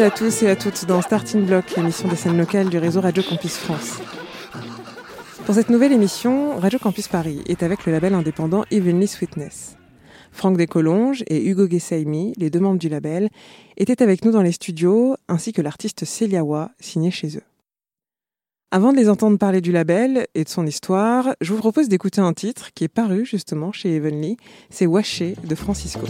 Bienvenue 0.00 0.14
à 0.14 0.18
tous 0.18 0.42
et 0.44 0.48
à 0.48 0.56
toutes 0.56 0.86
dans 0.86 1.02
Starting 1.02 1.44
Block, 1.44 1.76
l'émission 1.76 2.08
des 2.08 2.16
scènes 2.16 2.38
locales 2.38 2.70
du 2.70 2.78
réseau 2.78 3.02
Radio 3.02 3.22
Campus 3.22 3.58
France. 3.58 3.98
Pour 5.44 5.54
cette 5.54 5.68
nouvelle 5.68 5.92
émission, 5.92 6.58
Radio 6.58 6.78
Campus 6.78 7.06
Paris 7.06 7.42
est 7.48 7.62
avec 7.62 7.84
le 7.84 7.92
label 7.92 8.14
indépendant 8.14 8.64
Evenly 8.70 9.06
Sweetness. 9.06 9.76
Franck 10.32 10.56
Descolonges 10.56 11.22
et 11.26 11.44
Hugo 11.46 11.66
Guessaimi, 11.66 12.32
les 12.38 12.48
deux 12.48 12.60
membres 12.60 12.78
du 12.78 12.88
label, 12.88 13.28
étaient 13.76 14.02
avec 14.02 14.24
nous 14.24 14.32
dans 14.32 14.40
les 14.40 14.52
studios, 14.52 15.16
ainsi 15.28 15.52
que 15.52 15.60
l'artiste 15.60 16.06
Céliawa, 16.06 16.70
signé 16.80 17.10
chez 17.10 17.36
eux. 17.36 17.44
Avant 18.70 18.92
de 18.92 18.96
les 18.96 19.10
entendre 19.10 19.36
parler 19.36 19.60
du 19.60 19.70
label 19.70 20.28
et 20.34 20.44
de 20.44 20.48
son 20.48 20.66
histoire, 20.66 21.34
je 21.42 21.52
vous 21.52 21.58
propose 21.58 21.90
d'écouter 21.90 22.22
un 22.22 22.32
titre 22.32 22.70
qui 22.74 22.84
est 22.84 22.88
paru 22.88 23.26
justement 23.26 23.70
chez 23.70 23.96
Evenly, 23.96 24.38
c'est 24.70 24.86
Waché 24.86 25.36
de 25.44 25.54
Francisco. 25.54 26.06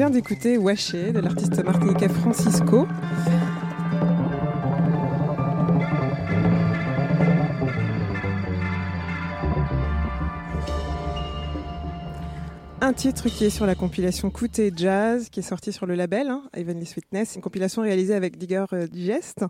Vient 0.00 0.08
d'écouter 0.08 0.56
Waché 0.56 1.12
de 1.12 1.20
l'artiste 1.20 1.62
martiniquais 1.62 2.08
Francisco. 2.08 2.88
Titre 13.00 13.30
qui 13.30 13.46
est 13.46 13.50
sur 13.50 13.64
la 13.64 13.74
compilation 13.74 14.28
Côté 14.28 14.70
Jazz, 14.76 15.30
qui 15.30 15.40
est 15.40 15.42
sortie 15.42 15.72
sur 15.72 15.86
le 15.86 15.94
label 15.94 16.28
hein, 16.28 16.42
Evenly 16.54 16.84
Sweetness, 16.84 17.34
une 17.34 17.40
compilation 17.40 17.80
réalisée 17.80 18.14
avec 18.14 18.36
Digger 18.36 18.66
euh, 18.74 18.86
Digest. 18.86 19.46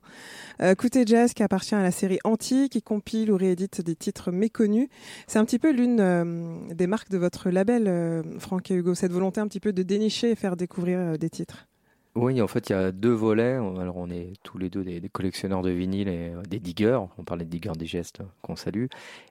Euh, 0.63 0.77
Jazz 1.05 1.35
qui 1.35 1.43
appartient 1.43 1.75
à 1.75 1.83
la 1.83 1.91
série 1.91 2.21
Anti, 2.23 2.69
qui 2.69 2.81
compile 2.81 3.33
ou 3.33 3.37
réédite 3.37 3.81
des 3.81 3.97
titres 3.97 4.31
méconnus. 4.31 4.87
C'est 5.27 5.41
un 5.41 5.45
petit 5.45 5.59
peu 5.59 5.73
l'une 5.73 5.99
euh, 5.99 6.59
des 6.73 6.87
marques 6.87 7.11
de 7.11 7.19
votre 7.19 7.51
label, 7.51 7.89
euh, 7.89 8.23
Franck 8.39 8.71
et 8.71 8.75
Hugo, 8.75 8.95
cette 8.95 9.11
volonté 9.11 9.41
un 9.41 9.49
petit 9.49 9.59
peu 9.59 9.73
de 9.73 9.83
dénicher 9.83 10.31
et 10.31 10.37
faire 10.37 10.57
découvrir 10.57 11.19
des 11.19 11.29
titres. 11.29 11.67
Oui, 12.17 12.43
en 12.43 12.49
fait, 12.49 12.71
il 12.71 12.73
y 12.73 12.75
a 12.75 12.91
deux 12.91 13.13
volets. 13.13 13.55
Alors, 13.55 13.97
on 13.97 14.11
est 14.11 14.33
tous 14.43 14.59
les 14.59 14.69
deux 14.69 14.83
des, 14.83 15.01
collectionneurs 15.09 15.63
de 15.63 15.71
vinyle 15.71 16.09
et 16.09 16.31
euh, 16.35 16.43
des 16.43 16.59
diggers. 16.59 16.99
On 17.19 17.25
parlait 17.25 17.45
de 17.45 17.51
diggers 17.51 17.73
des 17.79 17.87
gestes 17.87 18.21
qu'on 18.43 18.57
salue. 18.57 18.87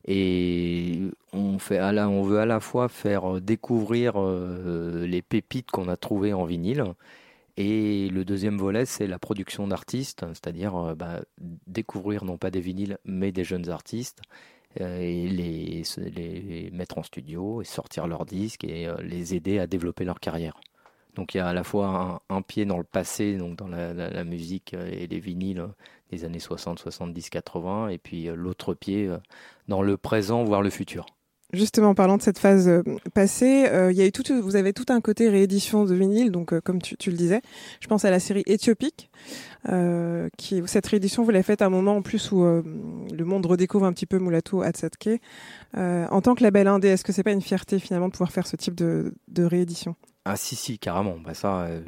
Et 0.08 1.02
on, 1.34 1.60
fait 1.60 1.82
on 1.82 2.24
veut 2.24 2.40
à 2.40 2.46
la 2.46 2.62
fois 2.62 2.88
faire 2.88 3.36
euh, 3.36 3.42
découvrir 3.42 4.14
euh, 4.16 5.06
les 5.06 5.22
pépites 5.22 5.72
qu'on 5.72 5.90
a 5.90 5.98
trouvées 5.98 6.32
en 6.32 6.46
vinyle. 6.46 6.86
Et 7.58 8.10
le 8.10 8.24
deuxième 8.24 8.58
volet, 8.58 8.86
c'est 8.86 9.08
la 9.08 9.20
production 9.20 9.68
d'artistes, 9.68 10.26
c'est-à-dire 10.30 10.96
bah, 10.96 11.22
découvrir 11.68 12.24
non 12.24 12.38
pas 12.38 12.52
des 12.52 12.62
vinyles, 12.62 12.98
mais 13.04 13.34
des 13.34 13.44
jeunes 13.44 13.70
artistes 13.70 14.22
et 14.80 15.28
les, 15.28 15.84
les, 15.98 16.72
mettre 16.72 16.98
en 17.00 17.04
studio 17.04 17.62
et 17.62 17.66
sortir 17.66 18.08
leurs 18.08 18.26
disques 18.26 18.64
et 18.64 18.88
les 19.02 19.36
aider 19.36 19.60
à 19.60 19.68
développer 19.68 20.06
leur 20.06 20.22
carrière. 20.22 20.62
Donc 21.16 21.34
il 21.34 21.38
y 21.38 21.40
a 21.40 21.48
à 21.48 21.54
la 21.54 21.64
fois 21.64 22.22
un, 22.30 22.42
pied 22.42 22.66
dans 22.66 22.78
le 22.78 22.84
passé, 22.84 23.36
donc 23.38 23.58
dans 23.58 23.68
la, 23.68 24.24
musique 24.24 24.74
euh, 24.74 24.90
et 24.92 25.08
les 25.08 25.20
vinyles 25.20 25.68
des 26.12 26.26
années 26.26 26.40
60, 26.40 26.80
70, 26.80 27.30
80, 27.30 27.90
et 27.90 27.98
puis 27.98 28.28
euh, 28.28 28.36
l'autre 28.36 28.74
pied 28.74 29.08
euh, 29.08 29.18
dans 29.68 29.82
le 29.82 29.98
présent, 29.98 30.44
voire 30.44 30.62
le 30.62 30.70
futur. 30.70 31.06
Justement, 31.52 31.90
en 31.90 31.96
parlant 31.96 32.18
de 32.18 32.22
cette 32.22 32.38
phase 32.38 32.70
passée, 33.16 33.68
il 33.90 33.98
y 33.98 34.02
a 34.04 34.06
eu 34.06 34.12
tout, 34.12 34.24
vous 34.40 34.56
avez 34.56 34.72
tout 34.72 34.86
un 34.90 35.02
côté 35.02 35.30
réédition 35.30 35.84
de 35.84 35.96
vinyle, 35.96 36.30
donc 36.32 36.60
comme 36.60 36.80
tu, 36.80 36.96
le 37.10 37.18
disais, 37.18 37.42
je 37.80 37.88
pense 37.88 38.06
à 38.06 38.12
la 38.12 38.20
série 38.20 38.44
Éthiopique, 38.46 39.10
cette 39.66 40.86
réédition 40.86 41.24
vous 41.24 41.32
l'avez 41.32 41.42
faite 41.42 41.64
à 41.64 41.66
un 41.66 41.72
moment 41.72 41.96
en 41.96 42.02
plus 42.04 42.32
où 42.32 42.44
le 42.44 43.26
monde 43.26 43.48
redécouvre 43.48 43.86
un 43.86 43.94
petit 43.94 44.06
peu 44.06 44.20
Moulatou 44.20 44.62
Hatzatke. 44.62 45.20
en 45.74 46.22
tant 46.22 46.36
que 46.36 46.44
label 46.44 46.68
indé, 46.68 46.90
est-ce 46.90 47.04
que 47.04 47.12
c'est 47.12 47.24
pas 47.24 47.32
une 47.32 47.42
fierté 47.42 47.80
finalement 47.80 48.10
de 48.10 48.12
pouvoir 48.12 48.32
faire 48.32 48.46
ce 48.46 48.56
type 48.56 48.76
de 48.76 49.12
réédition? 49.40 49.96
Ah 50.32 50.36
si, 50.36 50.56
si, 50.56 50.78
carrément. 50.78 51.18
Bah, 51.18 51.34
ça, 51.34 51.64
euh, 51.64 51.82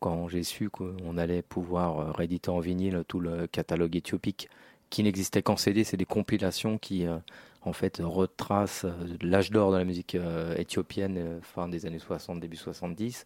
quand 0.00 0.26
j'ai 0.26 0.42
su 0.42 0.70
qu'on 0.70 1.16
allait 1.16 1.40
pouvoir 1.42 2.00
euh, 2.00 2.10
rééditer 2.10 2.50
en 2.50 2.58
vinyle 2.58 3.04
tout 3.06 3.20
le 3.20 3.46
catalogue 3.46 3.94
éthiopique, 3.94 4.48
qui 4.90 5.04
n'existait 5.04 5.40
qu'en 5.40 5.56
CD, 5.56 5.84
c'est 5.84 5.96
des 5.96 6.04
compilations 6.04 6.78
qui, 6.78 7.06
euh, 7.06 7.16
en 7.62 7.72
fait, 7.72 8.00
retracent 8.02 8.86
l'âge 9.22 9.52
d'or 9.52 9.70
de 9.70 9.76
la 9.76 9.84
musique 9.84 10.16
éthiopienne, 10.56 11.40
fin 11.42 11.68
des 11.68 11.86
années 11.86 12.00
60, 12.00 12.40
début 12.40 12.56
70. 12.56 13.24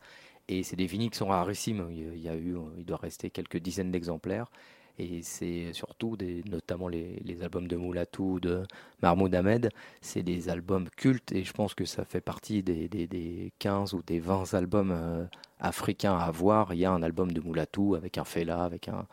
Et 0.48 0.62
c'est 0.62 0.76
des 0.76 0.86
vinyles 0.86 1.10
qui 1.10 1.18
sont 1.18 1.28
rarissimes. 1.28 1.88
Il 1.90 2.20
y 2.20 2.28
a 2.28 2.36
eu, 2.36 2.56
il 2.76 2.84
doit 2.84 2.98
rester 2.98 3.30
quelques 3.30 3.58
dizaines 3.58 3.90
d'exemplaires. 3.90 4.50
Et 4.98 5.22
c'est 5.22 5.72
surtout, 5.72 6.16
notamment 6.50 6.88
les, 6.88 7.42
albums 7.42 7.68
de 7.68 7.76
Moulatou, 7.76 8.40
de 8.40 8.64
Mahmoud 9.00 9.32
Ahmed, 9.34 9.70
c'est 10.00 10.22
des 10.22 10.48
albums 10.48 10.88
cultes 10.90 11.30
et 11.30 11.44
je 11.44 11.52
pense 11.52 11.74
que 11.74 11.84
ça 11.84 12.04
fait 12.04 12.20
partie 12.20 12.62
des, 12.64 12.88
des, 12.88 13.52
15 13.60 13.94
ou 13.94 14.02
des 14.02 14.18
20 14.18 14.54
albums 14.54 14.90
euh, 14.90 15.24
africain 15.60 16.18
à 16.18 16.30
voir, 16.32 16.74
il 16.74 16.80
y 16.80 16.84
a 16.84 16.90
un 16.90 17.02
album 17.02 17.30
de 17.30 17.40
Moulatou 17.40 17.94
avec 17.94 18.18
un 18.18 18.24
Fela, 18.24 18.64
avec 18.64 18.88
un, 18.88 19.06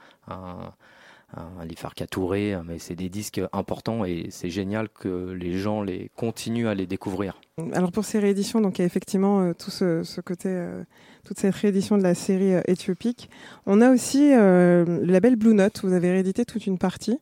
un 1.33 1.65
Lifarka 1.65 2.07
Touré, 2.07 2.57
mais 2.65 2.79
c'est 2.79 2.95
des 2.95 3.09
disques 3.09 3.41
importants 3.51 4.05
et 4.05 4.27
c'est 4.29 4.49
génial 4.49 4.89
que 4.89 5.31
les 5.31 5.57
gens 5.57 5.81
les 5.81 6.09
continuent 6.15 6.67
à 6.67 6.75
les 6.75 6.87
découvrir. 6.87 7.39
Alors 7.73 7.91
pour 7.91 8.03
ces 8.03 8.19
rééditions, 8.19 8.59
donc 8.59 8.77
il 8.77 8.81
y 8.81 8.83
a 8.83 8.85
effectivement 8.85 9.41
euh, 9.41 9.53
tout 9.53 9.71
ce, 9.71 10.21
côté, 10.21 10.49
euh, 10.49 10.83
toute 11.23 11.39
cette 11.39 11.55
réédition 11.55 11.97
de 11.97 12.03
la 12.03 12.13
série 12.13 12.53
euh, 12.53 12.61
éthiopique. 12.67 13.29
On 13.65 13.81
a 13.81 13.91
aussi 13.91 14.31
le 14.31 15.03
label 15.05 15.37
Blue 15.37 15.53
Note, 15.53 15.79
vous 15.83 15.93
avez 15.93 16.11
réédité 16.11 16.43
toute 16.43 16.67
une 16.67 16.77
partie. 16.77 17.19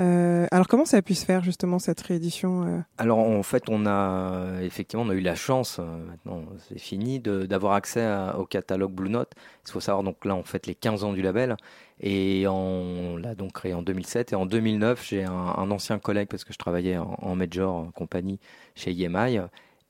Euh, 0.00 0.46
alors 0.50 0.66
comment 0.66 0.84
ça 0.84 0.96
a 0.96 1.02
pu 1.02 1.14
se 1.14 1.24
faire 1.24 1.44
justement 1.44 1.78
cette 1.78 2.00
réédition 2.00 2.64
euh 2.66 2.80
Alors 2.98 3.18
en 3.18 3.42
fait 3.44 3.68
on 3.68 3.86
a 3.86 4.60
effectivement 4.60 5.04
on 5.04 5.10
a 5.10 5.14
eu 5.14 5.20
la 5.20 5.36
chance, 5.36 5.78
euh, 5.78 5.84
maintenant 6.06 6.44
c'est 6.68 6.80
fini, 6.80 7.20
d'avoir 7.20 7.74
accès 7.74 8.04
au 8.36 8.44
catalogue 8.44 8.92
Blue 8.92 9.10
Note. 9.10 9.32
Il 9.66 9.70
faut 9.70 9.80
savoir 9.80 10.02
donc 10.02 10.24
là 10.24 10.34
on 10.34 10.42
fête 10.42 10.66
les 10.66 10.74
15 10.74 11.04
ans 11.04 11.12
du 11.12 11.22
label. 11.22 11.56
Et 12.00 12.44
on 12.48 13.16
l'a 13.16 13.36
donc 13.36 13.52
créé 13.52 13.72
en 13.72 13.82
2007 13.82 14.32
et 14.32 14.36
en 14.36 14.46
2009 14.46 15.06
j'ai 15.08 15.24
un, 15.24 15.70
ancien 15.70 16.00
collègue 16.00 16.28
parce 16.28 16.42
que 16.42 16.52
je 16.52 16.58
travaillais 16.58 16.98
en, 16.98 17.36
major 17.36 17.92
compagnie 17.94 18.40
chez 18.74 18.90
EMI 18.90 19.38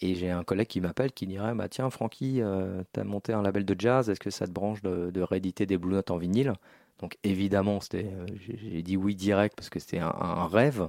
et 0.02 0.14
j'ai 0.14 0.30
un 0.30 0.44
collègue 0.44 0.66
qui 0.66 0.82
m'appelle 0.82 1.12
qui 1.12 1.26
dirait 1.26 1.54
bah 1.54 1.68
tiens 1.68 1.88
Francky 1.88 2.42
tu 2.92 3.00
as 3.00 3.04
monté 3.04 3.32
un 3.32 3.40
label 3.40 3.64
de 3.64 3.74
jazz. 3.78 4.10
Est-ce 4.10 4.20
que 4.20 4.30
ça 4.30 4.46
te 4.46 4.52
branche 4.52 4.82
de, 4.82 5.22
rééditer 5.22 5.64
des 5.64 5.78
Blue 5.78 5.94
Notes 5.94 6.10
en 6.10 6.18
vinyle? 6.18 6.52
Donc 7.00 7.16
évidemment, 7.24 7.80
euh, 7.94 8.26
j'ai 8.36 8.82
dit 8.82 8.96
oui 8.96 9.14
direct 9.14 9.56
parce 9.56 9.68
que 9.68 9.78
c'était 9.80 9.98
un, 9.98 10.46
rêve. 10.46 10.86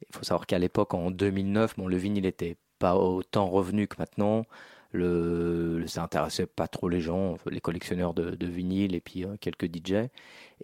Il 0.00 0.16
faut 0.16 0.24
savoir 0.24 0.46
qu'à 0.46 0.58
l'époque, 0.58 0.94
en 0.94 1.10
2009, 1.10 1.76
bon, 1.76 1.86
le 1.86 1.96
vinyle 1.96 2.22
n'était 2.24 2.56
pas 2.78 2.96
autant 2.96 3.46
revenu 3.46 3.86
que 3.86 3.96
maintenant. 3.98 4.44
Le, 4.92 5.84
ça 5.86 6.02
intéressait 6.02 6.46
pas 6.46 6.66
trop 6.66 6.88
les 6.88 7.00
gens, 7.00 7.36
les 7.48 7.60
collectionneurs 7.60 8.12
de, 8.12 8.30
de 8.30 8.46
vinyle 8.46 8.96
et 8.96 9.00
puis 9.00 9.24
euh, 9.24 9.36
quelques 9.40 9.66
DJ. 9.66 10.08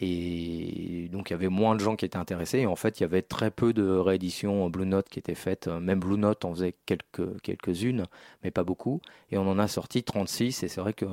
Et 0.01 1.09
donc 1.13 1.31
il 1.31 1.33
y 1.33 1.35
avait 1.35 1.49
moins 1.49 1.77
de 1.77 1.81
gens 1.81 1.95
qui 1.95 2.05
étaient 2.05 2.17
intéressés. 2.17 2.59
Et 2.61 2.67
en 2.67 2.75
fait, 2.75 2.99
il 2.99 3.03
y 3.03 3.05
avait 3.05 3.23
très 3.23 3.53
peu 3.53 3.73
de 3.73 3.89
rééditions 3.89 4.69
Blue 4.69 4.87
Note 4.87 5.09
qui 5.09 5.21
étaient 5.21 5.37
faites. 5.37 5.69
Même 5.69 6.01
Blue 6.01 6.19
Note 6.19 6.45
en 6.45 6.55
faisait 6.55 6.75
quelques, 6.87 7.41
quelques-unes, 7.43 8.07
mais 8.43 8.51
pas 8.51 8.65
beaucoup. 8.65 9.01
Et 9.31 9.39
on 9.39 9.49
en 9.49 9.59
a 9.61 9.69
sorti 9.69 10.03
36. 10.03 10.65
Et 10.65 10.69
c'est 10.69 10.81
vrai 10.81 10.93
que 10.93 11.07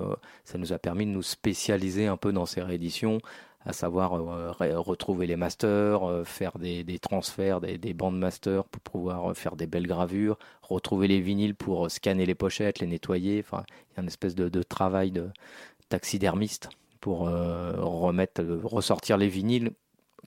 ça 0.44 0.58
nous 0.58 0.74
a 0.74 0.80
permis 0.80 1.06
de 1.06 1.12
nous 1.12 1.22
spécialiser 1.22 2.08
un 2.08 2.18
peu 2.18 2.32
dans 2.32 2.48
ces 2.48 2.64
rééditions 2.64 3.20
à 3.66 3.74
savoir 3.74 4.14
euh, 4.14 4.52
retrouver 4.80 5.26
les 5.26 5.36
masters, 5.36 6.04
euh, 6.04 6.24
faire 6.24 6.58
des, 6.60 7.00
transferts, 7.00 7.62
des, 7.62 7.78
des, 7.78 7.94
bandes 7.94 8.18
masters 8.18 8.66
pour 8.66 8.82
pouvoir 8.82 9.32
euh, 9.32 9.34
faire 9.34 9.56
des 9.56 9.68
belles 9.68 9.88
gravures, 9.88 10.38
retrouver 10.62 11.08
les 11.08 11.22
vinyles 11.22 11.56
pour 11.56 11.90
scanner 11.90 12.26
les 12.26 12.36
pochettes, 12.36 12.80
les 12.80 12.88
nettoyer. 12.88 13.44
Enfin, 13.46 13.64
il 13.70 13.98
y 13.98 14.00
a 14.00 14.02
une 14.02 14.08
espèce 14.08 14.36
de, 14.36 14.64
travail 14.64 15.12
de 15.12 15.30
taxidermiste 15.90 16.70
pour 17.00 17.20
remettre, 17.20 18.42
ressortir 18.64 19.18
les 19.18 19.28
vinyles 19.28 19.72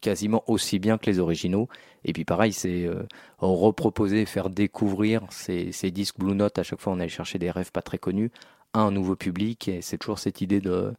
quasiment 0.02 0.44
aussi 0.46 0.78
bien 0.78 0.98
que 0.98 1.06
les 1.06 1.18
originaux. 1.18 1.68
Et 2.04 2.12
puis 2.12 2.26
pareil, 2.26 2.52
c'est 2.52 2.86
reproposer, 3.38 4.26
faire 4.26 4.50
découvrir 4.50 5.22
ces, 5.30 5.72
ces, 5.72 5.90
disques 5.90 6.18
Blue 6.18 6.34
Note. 6.34 6.58
À 6.58 6.62
chaque 6.62 6.80
fois, 6.80 6.92
on 6.92 7.00
allait 7.00 7.08
chercher 7.08 7.38
des 7.38 7.50
rêves 7.50 7.72
pas 7.72 7.80
très 7.80 7.96
connus 7.96 8.30
à 8.74 8.80
un 8.80 8.90
nouveau 8.90 9.16
public. 9.16 9.68
Et 9.68 9.80
c'est 9.80 9.96
toujours 9.96 10.18
cette 10.18 10.42
idée 10.42 10.60
de 10.60 10.92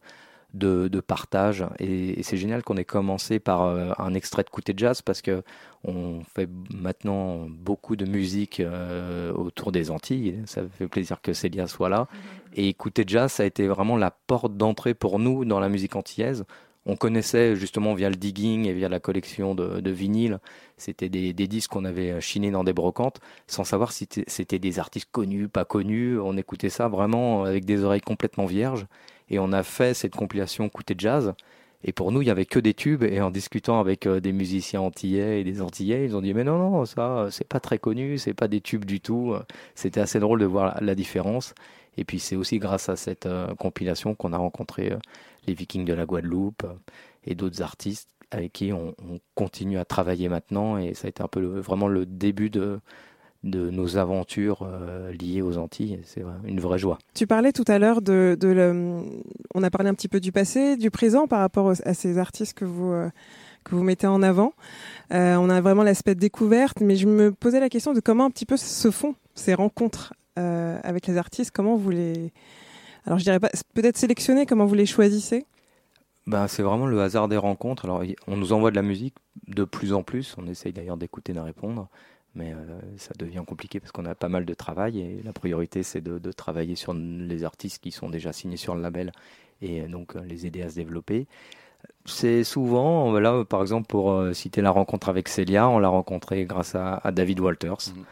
de, 0.57 0.99
partage. 0.99 1.65
Et, 1.79 2.21
c'est 2.23 2.37
génial 2.37 2.63
qu'on 2.63 2.77
ait 2.77 2.85
commencé 2.85 3.39
par 3.39 3.63
euh, 3.63 3.91
un 3.97 4.13
extrait 4.13 4.43
de 4.43 4.49
Côté 4.49 4.73
Jazz 4.75 5.01
parce 5.01 5.21
que 5.21 5.43
on 5.83 6.21
fait 6.35 6.49
maintenant 6.73 7.47
beaucoup 7.49 7.95
de 7.95 8.05
musique 8.05 8.59
euh, 8.59 9.31
autour 9.33 9.71
des 9.71 9.91
Antilles. 9.91 10.41
Ça 10.45 10.63
fait 10.77 10.87
plaisir 10.87 11.21
que 11.21 11.33
Célia 11.33 11.67
soit 11.67 11.89
là. 11.89 12.03
Mm-hmm. 12.03 12.59
Et 12.59 12.69
Écouter 12.69 13.03
Jazz, 13.05 13.31
ça 13.31 13.43
a 13.43 13.45
été 13.45 13.67
vraiment 13.67 13.95
la 13.95 14.11
porte 14.11 14.57
d'entrée 14.57 14.93
pour 14.93 15.19
nous 15.19 15.45
dans 15.45 15.59
la 15.59 15.69
musique 15.69 15.95
antillaise. 15.95 16.45
On 16.89 16.95
connaissait 16.95 17.57
justement 17.57 17.93
via 17.93 18.09
le 18.09 18.15
digging 18.15 18.65
et 18.65 18.73
via 18.73 18.87
la 18.87 19.01
collection 19.01 19.55
de, 19.55 19.81
de 19.81 19.91
vinyles, 19.91 20.39
c'était 20.77 21.09
des, 21.09 21.33
des, 21.33 21.47
disques 21.47 21.71
qu'on 21.71 21.83
avait 21.83 22.21
chinés 22.21 22.49
dans 22.49 22.63
des 22.63 22.71
brocantes, 22.71 23.19
sans 23.45 23.65
savoir 23.65 23.91
si 23.91 24.07
c'était 24.27 24.57
des 24.57 24.79
artistes 24.79 25.09
connus, 25.11 25.49
pas 25.49 25.65
connus. 25.65 26.17
On 26.17 26.37
écoutait 26.37 26.69
ça 26.69 26.87
vraiment 26.87 27.43
avec 27.43 27.65
des 27.65 27.83
oreilles 27.83 27.99
complètement 27.99 28.45
vierges. 28.45 28.87
Et 29.29 29.39
on 29.39 29.51
a 29.51 29.63
fait 29.63 29.93
cette 29.93 30.15
compilation 30.15 30.69
Côté 30.69 30.95
Jazz. 30.97 31.33
Et 31.83 31.93
pour 31.93 32.11
nous, 32.11 32.21
il 32.21 32.27
y 32.27 32.31
avait 32.31 32.45
que 32.45 32.59
des 32.59 32.73
tubes. 32.73 33.03
Et 33.03 33.21
en 33.21 33.29
discutant 33.29 33.79
avec 33.79 34.07
euh, 34.07 34.19
des 34.19 34.31
musiciens 34.31 34.81
antillais 34.81 35.41
et 35.41 35.43
des 35.43 35.61
antillais, 35.61 36.05
ils 36.05 36.15
ont 36.15 36.21
dit 36.21 36.33
mais 36.33 36.43
non 36.43 36.57
non, 36.57 36.85
ça 36.85 37.27
c'est 37.29 37.47
pas 37.47 37.59
très 37.59 37.77
connu, 37.77 38.17
c'est 38.17 38.33
pas 38.33 38.47
des 38.47 38.61
tubes 38.61 38.85
du 38.85 38.99
tout. 38.99 39.35
C'était 39.75 40.01
assez 40.01 40.19
drôle 40.19 40.39
de 40.39 40.45
voir 40.45 40.81
la, 40.81 40.95
différence. 40.95 41.53
Et 41.97 42.05
puis 42.05 42.19
c'est 42.19 42.35
aussi 42.35 42.59
grâce 42.59 42.89
à 42.89 42.95
cette 42.95 43.25
euh, 43.25 43.53
compilation 43.55 44.15
qu'on 44.15 44.33
a 44.33 44.37
rencontré 44.37 44.91
euh, 44.91 44.97
les 45.47 45.53
Vikings 45.53 45.85
de 45.85 45.93
la 45.93 46.05
Guadeloupe 46.05 46.65
et 47.25 47.35
d'autres 47.35 47.61
artistes 47.61 48.09
avec 48.31 48.53
qui 48.53 48.73
on, 48.73 48.93
continue 49.35 49.77
à 49.79 49.85
travailler 49.85 50.29
maintenant. 50.29 50.77
Et 50.77 50.93
ça 50.93 51.07
a 51.07 51.09
été 51.09 51.23
un 51.23 51.27
peu 51.27 51.41
vraiment 51.41 51.87
le 51.87 52.05
début 52.05 52.49
de 52.49 52.79
de 53.47 53.69
nos 53.69 53.97
aventures 53.97 54.61
euh, 54.61 55.11
liées 55.11 55.41
aux 55.41 55.57
Antilles. 55.57 55.99
C'est 56.03 56.23
une 56.45 56.59
vraie 56.59 56.77
joie. 56.77 56.97
Tu 57.13 57.27
parlais 57.27 57.51
tout 57.51 57.63
à 57.67 57.79
l'heure 57.79 58.01
de, 58.01 58.37
On 59.55 59.63
a 59.63 59.69
parlé 59.69 59.89
un 59.89 59.93
petit 59.93 60.07
peu 60.07 60.19
du 60.19 60.31
passé, 60.31 60.77
du 60.77 60.91
présent 60.91 61.27
par 61.27 61.39
rapport 61.39 61.73
à 61.83 61.93
ces 61.93 62.17
artistes 62.17 62.53
que 62.53 62.65
vous, 62.65 62.91
euh, 62.91 63.09
que 63.63 63.75
vous 63.75 63.83
mettez 63.83 64.07
en 64.07 64.21
avant. 64.21 64.53
Euh, 65.13 65.35
on 65.35 65.49
a 65.49 65.61
vraiment 65.61 65.83
l'aspect 65.83 66.15
découverte, 66.15 66.81
mais 66.81 66.95
je 66.95 67.07
me 67.07 67.31
posais 67.31 67.59
la 67.59 67.69
question 67.69 67.93
de 67.93 67.99
comment 67.99 68.25
un 68.25 68.31
petit 68.31 68.45
peu 68.45 68.57
se 68.57 68.91
font 68.91 69.15
ces 69.33 69.53
rencontres 69.53 70.13
avec 70.35 71.07
les 71.07 71.17
artistes. 71.17 71.49
Comment 71.49 71.75
vous 71.75 71.89
les. 71.89 72.31
Alors 73.07 73.17
je 73.17 73.23
dirais 73.23 73.39
pas. 73.39 73.49
Peut-être 73.73 73.97
sélectionner, 73.97 74.45
comment 74.45 74.67
vous 74.67 74.75
les 74.75 74.85
choisissez? 74.85 75.47
Ben, 76.27 76.47
c'est 76.47 76.61
vraiment 76.61 76.85
le 76.85 77.01
hasard 77.01 77.27
des 77.27 77.37
rencontres. 77.37 77.85
Alors, 77.85 78.03
on 78.27 78.37
nous 78.37 78.53
envoie 78.53 78.69
de 78.69 78.75
la 78.75 78.83
musique 78.83 79.15
de 79.47 79.63
plus 79.63 79.93
en 79.93 80.03
plus. 80.03 80.35
On 80.37 80.45
essaye 80.45 80.73
d'ailleurs 80.73 80.97
d'écouter, 80.97 81.33
de 81.33 81.39
répondre 81.39 81.87
mais 82.35 82.53
euh, 82.53 82.57
ça 82.97 83.13
devient 83.17 83.43
compliqué 83.45 83.79
parce 83.79 83.91
qu'on 83.91 84.05
a 84.05 84.15
pas 84.15 84.29
mal 84.29 84.45
de 84.45 84.53
travail 84.53 84.99
et 84.99 85.21
la 85.23 85.33
priorité 85.33 85.83
c'est 85.83 86.01
de, 86.01 86.31
travailler 86.31 86.75
sur 86.75 86.93
les 86.93 87.43
artistes 87.43 87.81
qui 87.81 87.91
sont 87.91 88.09
déjà 88.09 88.33
signés 88.33 88.57
sur 88.57 88.75
le 88.75 88.81
label 88.81 89.11
et 89.61 89.81
euh, 89.81 89.87
donc 89.87 90.15
euh, 90.15 90.21
les 90.21 90.45
aider 90.45 90.61
à 90.61 90.69
se 90.69 90.75
développer. 90.75 91.27
C'est 92.07 92.43
souvent, 92.43 93.19
là 93.19 93.43
par 93.43 93.61
exemple 93.61 93.87
pour 93.87 94.23
citer 94.33 94.61
la 94.61 94.71
rencontre 94.71 95.09
avec 95.09 95.27
Célia, 95.27 95.67
on 95.67 95.79
l'a 95.79 95.89
rencontré 95.89 96.45
grâce 96.45 96.73
à, 96.75 97.01
David 97.11 97.39
Walters. 97.39 97.93
Mhm. 97.95 98.03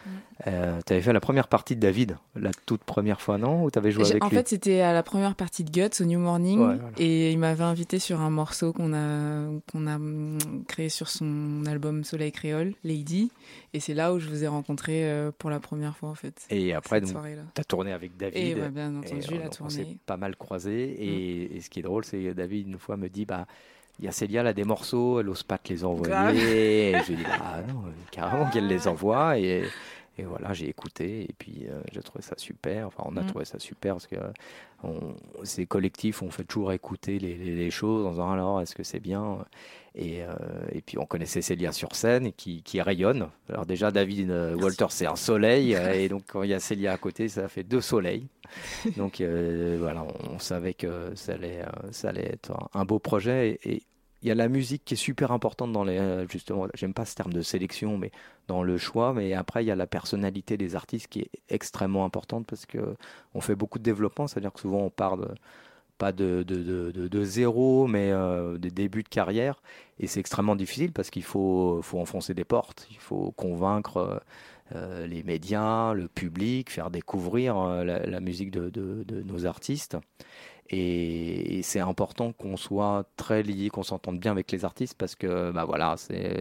Euh, 0.48 0.82
tu 0.86 0.94
avais 0.94 1.02
fait 1.02 1.14
la 1.14 1.22
première 1.22 1.48
partie 1.48 1.76
de 1.76 1.82
David, 1.82 2.18
la 2.36 2.52
toute 2.66 2.84
première 2.84 3.22
fois, 3.22 3.38
non? 3.38 3.64
Ou 3.64 3.72
tu 3.72 3.80
avais 3.80 3.92
joué 3.92 4.06
avec 4.06 4.24
En 4.24 4.30
fait, 4.30 4.50
c'était 4.50 4.82
à 4.82 4.92
la 4.92 5.02
première 5.02 5.36
partie 5.36 5.64
de 5.64 5.72
Guts, 5.72 6.02
au 6.02 6.06
New 6.06 6.20
Morning. 6.20 6.78
Et 6.98 7.32
il 7.32 7.40
m'avait 7.40 7.64
invité 7.64 8.00
sur 8.00 8.20
un 8.20 8.30
morceau 8.30 8.74
qu'on 8.74 8.94
a, 8.94 9.48
qu'on 9.72 9.88
a 9.88 9.96
hum, 9.96 10.38
créé 10.68 10.90
sur 10.90 11.10
son 11.10 11.66
album 11.66 12.04
Soleil 12.04 12.32
Créole, 12.32 12.74
Lady. 12.84 13.32
Et 13.74 13.80
c'est 13.80 13.94
là 13.94 14.14
où 14.14 14.20
je 14.20 14.28
vous 14.28 14.44
ai 14.44 14.48
rencontré 14.48 15.10
euh, 15.10 15.32
pour 15.38 15.50
la 15.50 15.60
première 15.60 15.96
fois, 15.96 16.10
en 16.10 16.16
fait. 16.16 16.46
Et 16.50 16.74
après, 16.74 17.02
tu 17.02 17.14
as 17.16 17.64
tourné 17.64 17.94
avec 17.94 18.18
David. 18.18 18.38
Et 18.38 18.56
bien 18.70 18.96
entendu, 18.98 19.38
la 19.40 19.50
tournée. 19.50 19.50
On 19.62 19.70
s'est 19.70 19.98
pas 20.06 20.18
mal 20.18 20.36
croisé. 20.36 20.96
Et, 21.00 21.50
mm. 21.50 21.58
et, 21.58 21.62
ce 21.62 21.70
qui 21.70 21.80
est 21.80 21.84
drôle, 21.84 22.04
c'est 22.04 22.22
que 22.22 22.34
David, 22.34 22.68
une 22.68 22.78
fois, 22.78 22.98
me 22.98 23.08
dit 23.08 23.26
bah, 23.26 23.48
il 24.00 24.06
y 24.06 24.08
a 24.08 24.12
Célia, 24.12 24.42
elle 24.42 24.48
a 24.48 24.54
des 24.54 24.64
morceaux, 24.64 25.20
elle 25.20 25.28
n'ose 25.28 25.44
pas 25.44 25.58
te 25.58 25.70
les 25.70 25.86
envoyer. 25.86 26.92
et 26.92 27.00
je 27.04 27.10
lui 27.10 27.18
dis, 27.18 27.24
ah 27.30 27.62
non, 27.68 27.84
carrément 28.12 28.50
qu'elle 28.50 28.68
les 28.68 28.88
envoie. 28.88 29.40
Et 29.40 29.64
et 30.18 30.24
voilà, 30.24 30.54
j'ai 30.54 30.70
écouté 30.70 31.24
et 31.24 31.36
puis 31.38 31.66
euh, 31.70 31.82
j'ai 31.92 32.02
trouvé 32.02 32.22
ça 32.22 32.36
super. 32.38 32.88
Enfin, 32.88 33.04
on 33.06 33.18
a 33.18 33.22
mm. 33.22 33.28
trouvé 33.28 33.46
ça 33.46 33.60
super 33.60 33.96
parce 33.96 34.08
que 34.08 34.16
ces 35.44 35.66
collectifs, 35.66 36.22
on 36.22 36.30
fait 36.30 36.44
toujours 36.44 36.72
écouter 36.72 37.20
les, 37.20 37.36
les, 37.36 37.72
choses 37.72 38.06
en 38.06 38.12
disant 38.12 38.32
alors 38.32 38.62
est-ce 38.62 38.76
que 38.76 38.84
c'est 38.84 39.00
bien? 39.00 39.40
Et, 39.96 40.24
euh, 40.24 40.34
et, 40.72 40.82
puis 40.82 40.98
on 40.98 41.06
connaissait 41.06 41.42
Célia 41.42 41.72
sur 41.72 41.96
scène 41.96 42.34
qui, 42.34 42.64
qui 42.64 42.82
rayonne. 42.82 43.30
Alors 43.50 43.66
déjà, 43.66 43.92
David 43.92 44.30
euh, 44.30 44.56
Walter, 44.56 44.88
c'est 44.90 45.08
un 45.08 45.16
soleil 45.16 45.74
et 45.74 46.10
donc 46.10 46.24
quand 46.28 46.44
il 46.44 46.50
y 46.50 46.54
a 46.54 46.60
Célia 46.60 46.94
à 46.94 46.98
côté, 46.98 47.30
ça 47.30 47.48
fait 47.48 47.64
deux 47.64 47.82
soleils. 47.82 48.28
Donc 48.98 49.22
voilà, 49.22 50.06
on, 50.30 50.38
savait 50.38 50.76
que 50.76 51.12
ça 51.16 51.34
allait, 51.34 51.66
ça 51.92 52.10
allait 52.10 52.34
être 52.34 52.54
un, 52.74 52.86
beau 52.86 53.00
projet 53.00 53.60
et, 53.64 53.82
il 54.26 54.30
y 54.30 54.32
a 54.32 54.36
la 54.36 54.48
musique 54.48 54.84
qui 54.86 54.96
est 54.96 54.98
super 54.98 55.32
importante 55.32 55.72
dans 55.72 55.84
les 55.84 56.00
euh, 56.00 56.28
justement 56.28 56.66
j'aime 56.74 56.96
pas 56.96 57.06
ce 57.06 57.14
terme 57.14 57.32
de 57.32 57.44
sélection 57.44 57.96
mais 58.00 58.12
dans 58.48 58.64
le 58.64 58.76
choix 58.80 59.14
mais 59.14 59.34
après 59.34 59.64
il 59.64 59.68
y 59.68 59.72
a 59.72 59.76
la 59.76 59.86
personnalité 59.86 60.58
des 60.58 60.76
artistes 60.76 61.08
qui 61.10 61.20
est 61.20 61.32
extrêmement 61.48 62.06
importante 62.06 62.48
parce 62.48 62.66
que 62.66 62.96
on 63.36 63.42
fait 63.42 63.56
beaucoup 63.56 63.78
de 63.78 63.84
développement 63.84 64.26
c'est 64.26 64.40
à 64.40 64.42
dire 64.42 64.52
que 64.52 64.60
souvent 64.60 64.80
on 64.80 64.90
part 64.90 65.18
de 65.18 65.28
pas 65.98 66.12
de, 66.12 66.44
de, 66.44 66.92
de, 66.92 67.08
de 67.08 67.24
zéro, 67.24 67.88
mais 67.88 68.12
euh, 68.12 68.58
des 68.58 68.72
débuts 68.72 69.04
de 69.04 69.10
carrière. 69.10 69.62
Et 70.00 70.08
c'est 70.08 70.20
extrêmement 70.20 70.56
difficile 70.56 70.92
parce 70.92 71.10
qu'il 71.10 71.24
faut, 71.24 71.80
faut 71.82 72.00
enfoncer 72.00 72.34
des 72.34 72.44
portes, 72.44 72.88
il 72.92 72.98
faut 72.98 73.32
convaincre 73.32 74.22
euh, 74.76 75.08
les 75.08 75.24
médias, 75.24 75.94
le 75.94 76.08
public, 76.08 76.70
faire 76.70 76.90
découvrir 76.92 77.56
la, 77.84 78.06
la, 78.06 78.20
musique 78.20 78.52
de, 78.52 79.06
nos 79.24 79.46
artistes. 79.46 79.98
Et, 80.70 81.62
c'est 81.64 81.80
important 81.80 82.34
qu'on 82.34 82.58
soit 82.58 83.06
très 83.18 83.44
lié, 83.44 83.70
qu'on 83.70 83.84
s'entende 83.84 84.20
bien 84.20 84.32
avec 84.32 84.52
les 84.52 84.66
artistes 84.66 84.96
parce 84.98 85.16
que 85.16 85.52
bah 85.52 85.66
voilà, 85.66 85.96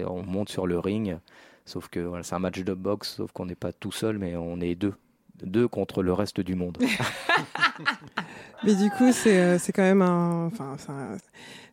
on 0.08 0.22
monte 0.22 0.48
sur 0.48 0.66
le 0.66 0.78
ring. 0.78 1.18
Sauf 1.66 1.88
que 1.88 2.22
c'est 2.22 2.34
un 2.34 2.38
match 2.40 2.60
de 2.60 2.74
boxe, 2.74 3.16
sauf 3.16 3.32
qu'on 3.32 3.46
n'est 3.46 3.54
pas 3.54 3.72
tout 3.72 3.92
seul, 3.92 4.18
mais 4.18 4.36
on 4.36 4.60
est 4.60 4.74
deux, 4.74 4.94
deux 5.42 5.68
contre 5.68 6.02
le 6.02 6.12
reste 6.12 6.40
du 6.40 6.54
monde. 6.54 6.78
Mais 8.64 8.74
du 8.74 8.90
coup, 8.90 9.12
c'est 9.12 9.72
quand 9.74 9.82
même 9.82 10.02
un, 10.02 10.46
enfin, 10.46 10.76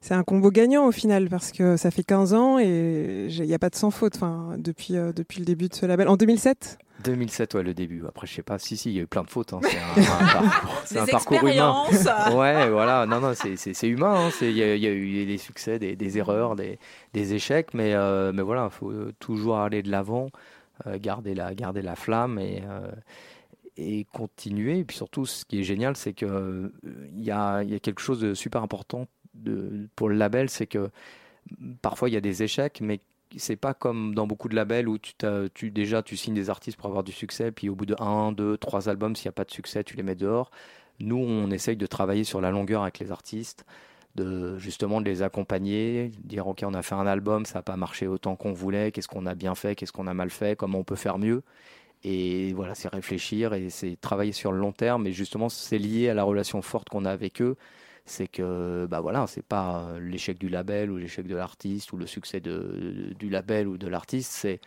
c'est 0.02 0.14
un 0.14 0.24
combo 0.24 0.52
gagnant 0.52 0.86
au 0.86 0.92
final 0.92 1.30
parce 1.30 1.52
que 1.52 1.78
ça 1.78 1.92
fait 1.92 2.04
15 2.04 2.34
ans 2.34 2.60
et 2.60 3.28
il 3.30 3.44
n'y 3.44 3.54
a 3.54 3.60
pas 3.60 3.70
de 3.70 3.76
sans 3.76 3.92
faute 3.92 4.16
enfin, 4.16 4.56
depuis, 4.58 4.94
depuis 4.94 5.40
le 5.40 5.46
début 5.46 5.70
de 5.70 5.76
ce 5.76 5.86
label. 5.86 6.08
En 6.08 6.18
2007 6.18 6.80
2007, 7.02 7.56
ouais, 7.56 7.64
le 7.64 7.74
début. 7.74 8.04
Après, 8.08 8.28
je 8.28 8.34
sais 8.34 8.44
pas. 8.44 8.58
Si, 8.60 8.78
si, 8.78 8.92
il 8.92 8.96
y 8.96 9.00
a 9.00 9.04
eu 9.04 9.08
plein 9.08 9.24
de 9.24 9.30
fautes. 9.30 9.54
Hein. 9.54 9.60
C'est 10.86 11.00
un, 11.00 11.06
parcours, 11.08 11.46
humain. 11.46 11.84
ouais, 12.34 12.70
voilà. 12.70 13.06
Non, 13.06 13.20
non, 13.20 13.34
c'est 13.34 13.88
humain. 13.88 14.28
Hein. 14.28 14.30
Il 14.42 14.52
y, 14.52 14.64
a 14.64 14.92
eu 14.92 15.26
des 15.26 15.38
succès, 15.38 15.80
des, 15.80 16.18
erreurs, 16.18 16.56
des, 16.56 16.78
échecs. 17.34 17.74
Mais, 17.74 17.94
euh, 17.94 18.32
mais 18.34 18.42
voilà, 18.42 18.70
il 18.72 18.76
faut 18.76 18.94
toujours 19.20 19.58
aller 19.58 19.82
de 19.82 19.92
l'avant, 19.92 20.30
euh, 20.88 20.98
garder, 21.00 21.34
la, 21.34 21.54
garder 21.54 21.82
la 21.82 21.96
flamme 21.96 22.40
et, 22.40 22.64
euh, 22.70 22.92
et 23.78 24.06
continuer. 24.14 24.80
Et 24.80 24.84
puis 24.86 24.98
surtout, 24.98 25.26
ce 25.26 25.46
qui 25.46 25.60
est 25.60 25.64
génial, 25.64 25.96
c'est 25.96 26.14
qu'il 26.14 26.72
il 27.16 27.24
y 27.24 27.32
a, 27.32 27.64
y 27.64 27.74
a 27.76 27.80
quelque 27.80 28.02
chose 28.02 28.20
de 28.20 28.34
super 28.34 28.64
important 28.64 29.08
de, 29.34 29.88
pour 29.96 30.10
le 30.10 30.16
label. 30.16 30.50
C'est 30.50 30.68
que 30.68 30.90
parfois, 31.82 32.10
il 32.10 32.14
y 32.14 32.18
a 32.18 32.22
des 32.22 32.44
échecs, 32.44 32.80
mais 32.82 33.00
c'est 33.38 33.56
pas 33.56 33.74
comme 33.74 34.14
dans 34.14 34.28
beaucoup 34.28 34.50
de 34.50 34.56
labels 34.56 34.88
où 34.88 34.98
tu, 34.98 35.14
tu, 35.54 35.72
déjà 35.72 36.04
tu 36.04 36.18
signes 36.18 36.34
des 36.34 36.50
artistes 36.50 36.78
pour 36.78 36.88
avoir 36.88 37.04
du 37.04 37.12
succès, 37.12 37.52
puis 37.52 37.70
au 37.70 37.76
bout 37.76 37.86
de 37.86 37.96
1, 38.00 38.34
2, 38.34 38.58
3 38.58 38.90
albums, 38.90 39.16
s'il 39.16 39.28
n'y 39.28 39.30
a 39.30 39.34
pas 39.34 39.46
de 39.46 39.52
succès, 39.52 39.84
tu 39.84 39.96
les 39.96 40.04
mets 40.04 40.16
dehors. 40.16 40.52
Nous, 41.00 41.18
on 41.18 41.50
essaye 41.52 41.78
de 41.78 41.86
travailler 41.86 42.24
sur 42.24 42.42
la 42.42 42.52
longueur 42.52 42.84
avec 42.84 43.00
les 43.00 43.12
artistes, 43.12 43.66
de 44.16 44.58
justement 44.58 45.00
de 45.02 45.06
les 45.06 45.22
accompagner, 45.24 46.12
dire 46.24 46.48
ok, 46.48 46.64
on 46.66 46.74
a 46.74 46.82
fait 46.82 46.96
un 46.96 47.08
album, 47.08 47.46
ça 47.46 47.60
n'a 47.60 47.64
pas 47.64 47.78
marché 47.78 48.08
autant 48.08 48.36
qu'on 48.36 48.54
voulait, 48.54 48.92
qu'est-ce 48.92 49.08
qu'on 49.08 49.26
a 49.26 49.36
bien 49.36 49.56
fait, 49.56 49.76
qu'est-ce 49.76 49.94
qu'on 49.94 50.08
a 50.08 50.14
mal 50.14 50.30
fait, 50.30 50.58
comment 50.58 50.80
on 50.80 50.84
peut 50.84 50.96
faire 50.96 51.18
mieux. 51.18 51.44
Et 52.04 52.54
voilà, 52.54 52.74
c'est 52.76 52.88
réfléchir 52.88 53.54
et 53.54 53.70
c'est 53.70 54.00
travailler 54.00 54.32
sur 54.32 54.52
le 54.52 54.60
long 54.60 54.72
terme. 54.72 55.08
Et 55.08 55.12
justement, 55.12 55.50
c'est 55.50 55.78
lié 55.78 56.10
à 56.10 56.14
la 56.14 56.24
relation 56.24 56.62
forte 56.62 56.90
qu'on 56.90 57.06
a 57.06 57.12
avec 57.12 57.42
eux 57.42 57.56
c'est 58.06 58.28
que 58.28 58.88
bah 58.90 59.00
voilà, 59.00 59.28
c'est 59.28 59.46
pas 59.46 59.88
l'échec 60.00 60.38
du 60.38 60.50
label 60.50 60.92
ou 60.92 60.98
l'échec 60.98 61.28
de 61.28 61.36
l'artiste 61.36 61.94
ou 61.94 61.98
le 61.98 62.08
succès 62.08 62.40
de, 62.40 63.14
du 63.18 63.30
label 63.30 63.68
ou 63.68 63.78
de 63.78 63.88
l'artiste, 63.88 64.32
c'est 64.32 64.60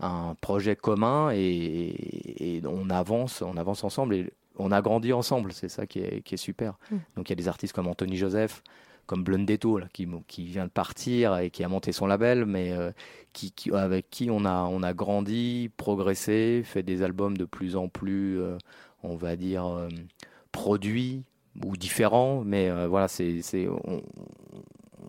un 0.00 0.34
projet 0.40 0.76
commun 0.76 1.30
et, 1.32 2.62
on 2.64 2.90
avance, 2.90 3.42
on 3.42 3.56
avance 3.56 3.84
ensemble 3.84 4.14
et 4.14 4.32
on 4.56 4.72
a 4.72 4.80
grandi 4.82 5.12
ensemble, 5.12 5.52
c'est 5.52 5.68
ça 5.68 5.86
qui 5.86 6.00
est, 6.00 6.22
qui 6.22 6.34
est 6.34 6.38
super. 6.38 6.78
Mm. 6.90 6.96
Donc 7.16 7.28
il 7.28 7.30
y 7.30 7.32
a 7.32 7.36
des 7.36 7.48
artistes 7.48 7.74
comme 7.74 7.86
Anthony 7.86 8.16
Joseph, 8.16 8.62
comme 9.08 9.24
Blundetto 9.24 9.78
là, 9.78 9.88
qui, 9.92 10.06
qui 10.28 10.44
vient 10.44 10.66
de 10.66 10.70
partir 10.70 11.36
et 11.38 11.50
qui 11.50 11.64
a 11.64 11.68
monté 11.68 11.92
son 11.92 12.06
label, 12.06 12.44
mais 12.44 12.72
euh, 12.72 12.92
qui, 13.32 13.52
avec 13.72 14.10
qui 14.10 14.30
on 14.30 14.44
a, 14.44 14.64
on 14.64 14.82
a 14.82 14.92
grandi, 14.92 15.70
progressé, 15.76 16.62
fait 16.62 16.82
des 16.82 17.02
albums 17.02 17.36
de 17.36 17.46
plus 17.46 17.74
en 17.74 17.88
plus, 17.88 18.38
euh, 18.38 18.58
on 19.02 19.16
va 19.16 19.34
dire, 19.34 19.64
euh, 19.66 19.88
produits, 20.52 21.24
ou 21.64 21.76
différents, 21.76 22.44
mais 22.44 22.70
voilà, 22.86 23.08
c'est, 23.08 23.42
on, 23.66 24.02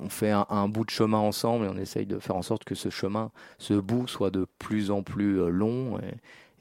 on, 0.02 0.10
fait 0.10 0.32
un, 0.32 0.68
bout 0.68 0.84
de 0.84 0.90
chemin 0.90 1.20
ensemble 1.20 1.66
et 1.66 1.70
on 1.70 1.78
essaye 1.78 2.08
de 2.08 2.18
faire 2.18 2.38
en 2.38 2.42
sorte 2.42 2.64
que 2.64 2.74
ce 2.74 2.90
chemin, 2.90 3.30
ce 3.60 3.76
bout, 3.76 4.08
soit 4.08 4.32
de 4.32 4.48
plus 4.58 4.90
en 4.90 5.04
plus 5.04 5.48
long. 5.52 6.00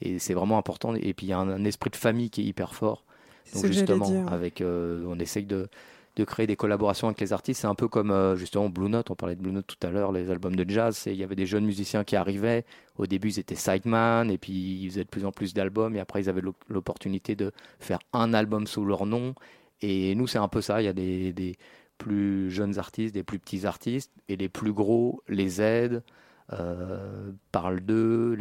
Et, 0.03 0.19
c'est 0.19 0.35
vraiment 0.35 0.59
important. 0.59 0.95
Et 0.95 1.15
puis 1.15 1.27
il 1.27 1.31
y 1.31 1.33
a 1.33 1.39
un, 1.39 1.65
esprit 1.65 1.89
de 1.89 1.97
famille 1.97 2.29
qui 2.29 2.43
est 2.43 2.45
hyper 2.45 2.75
fort. 2.75 3.03
Donc 3.55 3.65
justement, 3.65 4.27
avec, 4.27 4.63
on 4.63 5.19
essaye 5.19 5.47
de, 5.47 5.71
de 6.19 6.25
créer 6.25 6.47
des 6.47 6.57
collaborations 6.57 7.07
avec 7.07 7.21
les 7.21 7.33
artistes. 7.33 7.61
C'est 7.61 7.67
un 7.67 7.75
peu 7.75 7.89
comme 7.89 8.35
justement 8.37 8.69
Blue 8.69 8.89
Note, 8.89 9.11
on 9.11 9.15
parlait 9.15 9.37
de 9.37 9.41
Blue 9.41 9.53
Note 9.53 9.67
tout 9.67 9.87
à 9.87 9.91
l'heure, 9.91 10.13
les 10.13 10.31
albums 10.31 10.57
de 10.57 10.69
jazz. 10.69 11.05
Il 11.07 11.15
y 11.15 11.25
avait 11.25 11.37
des 11.37 11.47
jeunes 11.47 11.65
musiciens 11.65 12.05
qui 12.05 12.17
arrivaient. 12.17 12.65
Au 12.99 13.07
début, 13.07 13.29
ils 13.29 13.39
étaient 13.39 13.55
sideman, 13.55 14.31
et 14.31 14.39
puis 14.39 14.53
ils 14.53 14.91
faisaient 14.91 15.05
de 15.05 15.09
plus 15.09 15.25
en 15.25 15.31
plus 15.31 15.55
d'albums, 15.55 15.95
et 15.95 16.01
après, 16.01 16.21
ils 16.21 16.29
avaient 16.29 16.43
l'opportunité 16.69 17.37
de 17.37 17.53
faire 17.79 18.01
un 18.13 18.35
album 18.35 18.67
sous 18.67 18.85
leur 18.85 19.07
nom. 19.07 19.35
Et 19.81 20.15
nous, 20.15 20.27
c'est 20.27 20.39
un 20.39 20.49
peu 20.49 20.61
ça. 20.61 20.83
Il 20.83 20.85
y 20.85 20.89
a 20.89 20.93
des, 20.93 21.57
plus 21.97 22.51
jeunes 22.51 22.79
artistes, 22.79 23.15
des 23.15 23.25
plus 23.25 23.39
petits 23.39 23.67
artistes, 23.67 24.13
et 24.29 24.37
les 24.37 24.49
plus 24.49 24.73
gros 24.73 25.23
les 25.29 25.61
aident, 25.61 26.03
euh, 26.53 27.31
parlent 27.53 27.81
d'eux, 27.81 28.39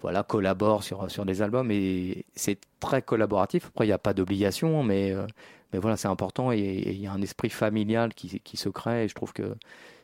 voilà, 0.00 0.22
collaborent 0.22 0.84
sur, 0.84 1.10
sur 1.10 1.26
des 1.26 1.42
albums. 1.42 1.70
Et 1.70 2.24
c'est 2.34 2.58
très 2.80 3.02
collaboratif. 3.02 3.66
Après, 3.68 3.84
il 3.84 3.88
n'y 3.88 3.92
a 3.92 3.98
pas 3.98 4.14
d'obligation, 4.14 4.82
mais, 4.82 5.12
euh, 5.12 5.26
mais 5.74 5.80
voilà, 5.80 5.96
c'est 5.96 6.06
important. 6.06 6.52
Et 6.52 6.84
il 6.86 7.00
y 7.00 7.08
a 7.08 7.12
un 7.12 7.20
esprit 7.20 7.50
familial 7.50 8.14
qui, 8.14 8.38
qui 8.38 8.56
se 8.56 8.68
crée. 8.68 9.04
Et 9.04 9.08
je 9.08 9.14
trouve 9.14 9.32
que 9.32 9.56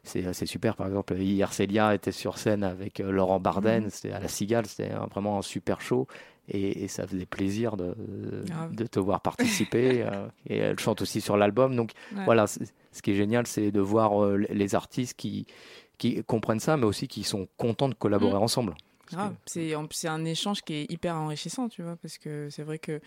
c'est 0.02 0.46
super. 0.46 0.74
Par 0.74 0.88
exemple, 0.88 1.16
hier, 1.16 1.52
Célia 1.52 1.94
était 1.94 2.10
sur 2.10 2.38
scène 2.38 2.64
avec 2.64 2.98
euh, 2.98 3.12
Laurent 3.12 3.38
Barden, 3.38 3.84
mmh. 3.84 3.90
c'était 3.90 4.12
à 4.12 4.18
la 4.18 4.26
Cigale, 4.26 4.66
c'était 4.66 4.90
vraiment 5.12 5.38
un 5.38 5.42
super 5.42 5.80
show 5.80 6.08
et, 6.48 6.88
ça 6.88 7.06
faisait 7.06 7.24
plaisir 7.24 7.76
de, 7.76 7.94
ah 8.50 8.66
de 8.72 8.84
te 8.84 8.98
voir 8.98 9.20
participer. 9.20 10.04
Euh, 10.10 10.26
et 10.46 10.56
elle 10.56 10.78
chante 10.78 11.02
aussi 11.02 11.20
sur 11.20 11.36
l'album. 11.36 11.76
Donc 11.76 11.92
voilà, 12.24 12.46
ce 12.46 13.02
qui 13.02 13.12
est 13.12 13.14
génial, 13.14 13.46
c'est 13.46 13.70
de 13.70 13.80
voir 13.80 14.24
euh, 14.24 14.38
les 14.38 14.74
artistes 14.74 15.14
qui, 15.16 15.46
qui 15.98 16.24
comprennent 16.24 16.58
ça, 16.58 16.76
mais 16.76 16.86
aussi 16.86 17.06
qui 17.06 17.22
sont 17.22 17.46
contents 17.56 17.88
de 17.88 17.94
collaborer 17.94 18.38
mm. 18.38 18.42
ensemble. 18.42 18.74
Ah, 19.16 19.32
c'est 19.46 19.74
un 20.08 20.24
échange 20.24 20.62
qui 20.62 20.74
est 20.74 20.92
hyper 20.92 21.14
enrichissant, 21.16 21.68
tu 21.68 21.82
vois, 21.82 21.96
parce 21.96 22.18
que 22.18 22.48
c'est 22.50 22.62
vrai 22.62 22.78
que 22.78 23.00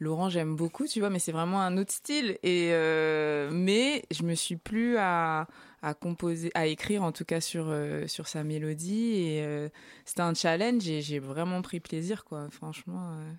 Laurent 0.00 0.28
j'aime 0.28 0.56
beaucoup, 0.56 0.86
tu 0.86 1.00
vois, 1.00 1.10
mais 1.10 1.18
c'est 1.18 1.32
vraiment 1.32 1.60
un 1.60 1.76
autre 1.76 1.92
style. 1.92 2.38
Et 2.42 2.70
euh, 2.72 3.50
mais 3.52 4.04
je 4.10 4.22
me 4.22 4.34
suis 4.34 4.56
plus 4.56 4.96
à 4.98 5.46
à 5.82 5.94
composer, 5.94 6.50
à 6.54 6.66
écrire 6.66 7.02
en 7.02 7.12
tout 7.12 7.24
cas 7.24 7.40
sur, 7.40 7.66
euh, 7.68 8.06
sur 8.06 8.28
sa 8.28 8.44
mélodie. 8.44 9.14
Et 9.16 9.42
euh, 9.42 9.68
c'était 10.04 10.22
un 10.22 10.34
challenge 10.34 10.88
et 10.88 11.02
j'ai 11.02 11.18
vraiment 11.18 11.60
pris 11.60 11.80
plaisir, 11.80 12.24
quoi. 12.24 12.46
Franchement. 12.50 13.10
Euh, 13.10 13.32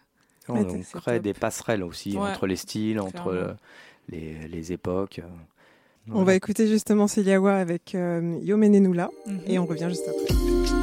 on, 0.50 1.00
crée 1.00 1.22
des 1.22 1.34
passerelles 1.34 1.84
aussi 1.84 2.18
entre 2.18 2.48
les 2.48 2.58
styles, 2.58 3.00
entre 3.00 3.56
les, 4.10 4.46
les, 4.50 4.74
époques. 4.74 5.22
On 6.12 6.24
va 6.24 6.36
écouter 6.36 6.68
justement 6.68 7.08
Céliawa 7.08 7.56
avec 7.56 7.94
Yo 7.94 8.58
Menenula 8.58 9.10
mhm. 9.26 9.40
et 9.48 9.58
on 9.58 9.66
revient 9.66 9.88
juste 9.88 10.06
après. 10.06 10.83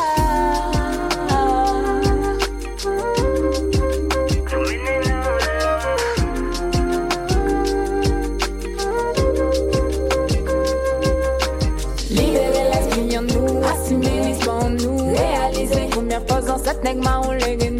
fois 16.83 16.93
dans 17.03 17.39
cette 17.39 17.70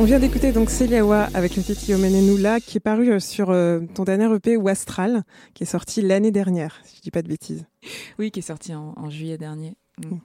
On 0.00 0.04
vient 0.04 0.20
d'écouter 0.20 0.52
donc 0.52 0.70
Celiawa 0.70 1.28
avec 1.34 1.56
le 1.56 1.62
titre 1.62 1.90
Yomenenula 1.90 2.60
qui 2.60 2.76
est 2.76 2.80
paru 2.80 3.10
euh, 3.10 3.18
sur 3.18 3.50
euh, 3.50 3.80
ton 3.94 4.04
dernier 4.04 4.32
EP 4.32 4.56
ou 4.56 4.68
Astral 4.68 5.24
qui 5.54 5.64
est 5.64 5.66
sorti 5.66 6.02
l'année 6.02 6.30
dernière, 6.30 6.80
si 6.84 6.98
je 6.98 7.02
dis 7.02 7.10
pas 7.10 7.20
de 7.20 7.26
bêtises. 7.26 7.66
Oui, 8.16 8.30
qui 8.30 8.38
est 8.38 8.42
sorti 8.42 8.72
en, 8.76 9.10
juillet 9.10 9.38
dernier. 9.38 9.76
Mm. 9.98 10.18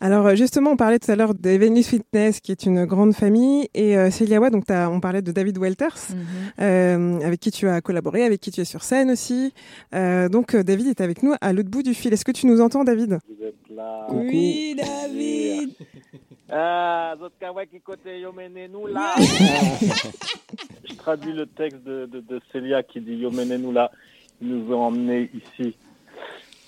Alors 0.00 0.26
euh, 0.26 0.34
justement, 0.34 0.72
on 0.72 0.76
parlait 0.76 0.98
tout 0.98 1.10
à 1.10 1.16
l'heure 1.16 1.34
d'Evenly 1.34 1.82
Fitness, 1.82 2.40
qui 2.40 2.52
est 2.52 2.66
une 2.66 2.84
grande 2.84 3.14
famille, 3.14 3.68
et 3.74 3.96
euh, 3.96 4.10
Celiawa, 4.10 4.50
donc 4.50 4.64
on 4.68 5.00
parlait 5.00 5.22
de 5.22 5.32
David 5.32 5.58
Welters, 5.58 6.14
mhm. 6.58 7.20
avec 7.22 7.40
qui 7.40 7.50
tu 7.50 7.68
as 7.68 7.80
collaboré, 7.80 8.24
avec 8.24 8.40
qui 8.40 8.50
tu 8.50 8.60
es 8.60 8.64
sur 8.64 8.82
scène 8.82 9.10
aussi. 9.10 9.52
donc 9.92 10.56
David 10.56 10.88
est 10.88 11.00
avec 11.00 11.22
nous 11.22 11.34
à 11.40 11.52
l'autre 11.52 11.70
bout 11.70 11.82
du 11.82 11.94
fil. 11.94 12.12
Est-ce 12.12 12.24
que 12.24 12.32
tu 12.32 12.46
nous 12.46 12.60
entends, 12.60 12.84
David? 12.84 13.18
Vous 13.28 13.44
êtes 13.44 13.54
là. 13.70 14.06
Oui, 14.10 14.76
David. 14.76 15.70
Ah, 16.50 17.14
nous 18.70 18.86
là. 18.86 19.14
Je 20.84 20.94
traduis 20.96 21.32
le 21.32 21.46
texte 21.46 21.82
de, 21.82 22.06
de, 22.06 22.20
de 22.20 22.40
Célia 22.52 22.82
qui 22.82 23.00
dit 23.00 23.16
nous 23.16 23.72
là. 23.72 23.90
Ils 24.40 24.48
nous 24.48 24.72
ont 24.74 24.82
emmenés 24.82 25.30
ici. 25.34 25.74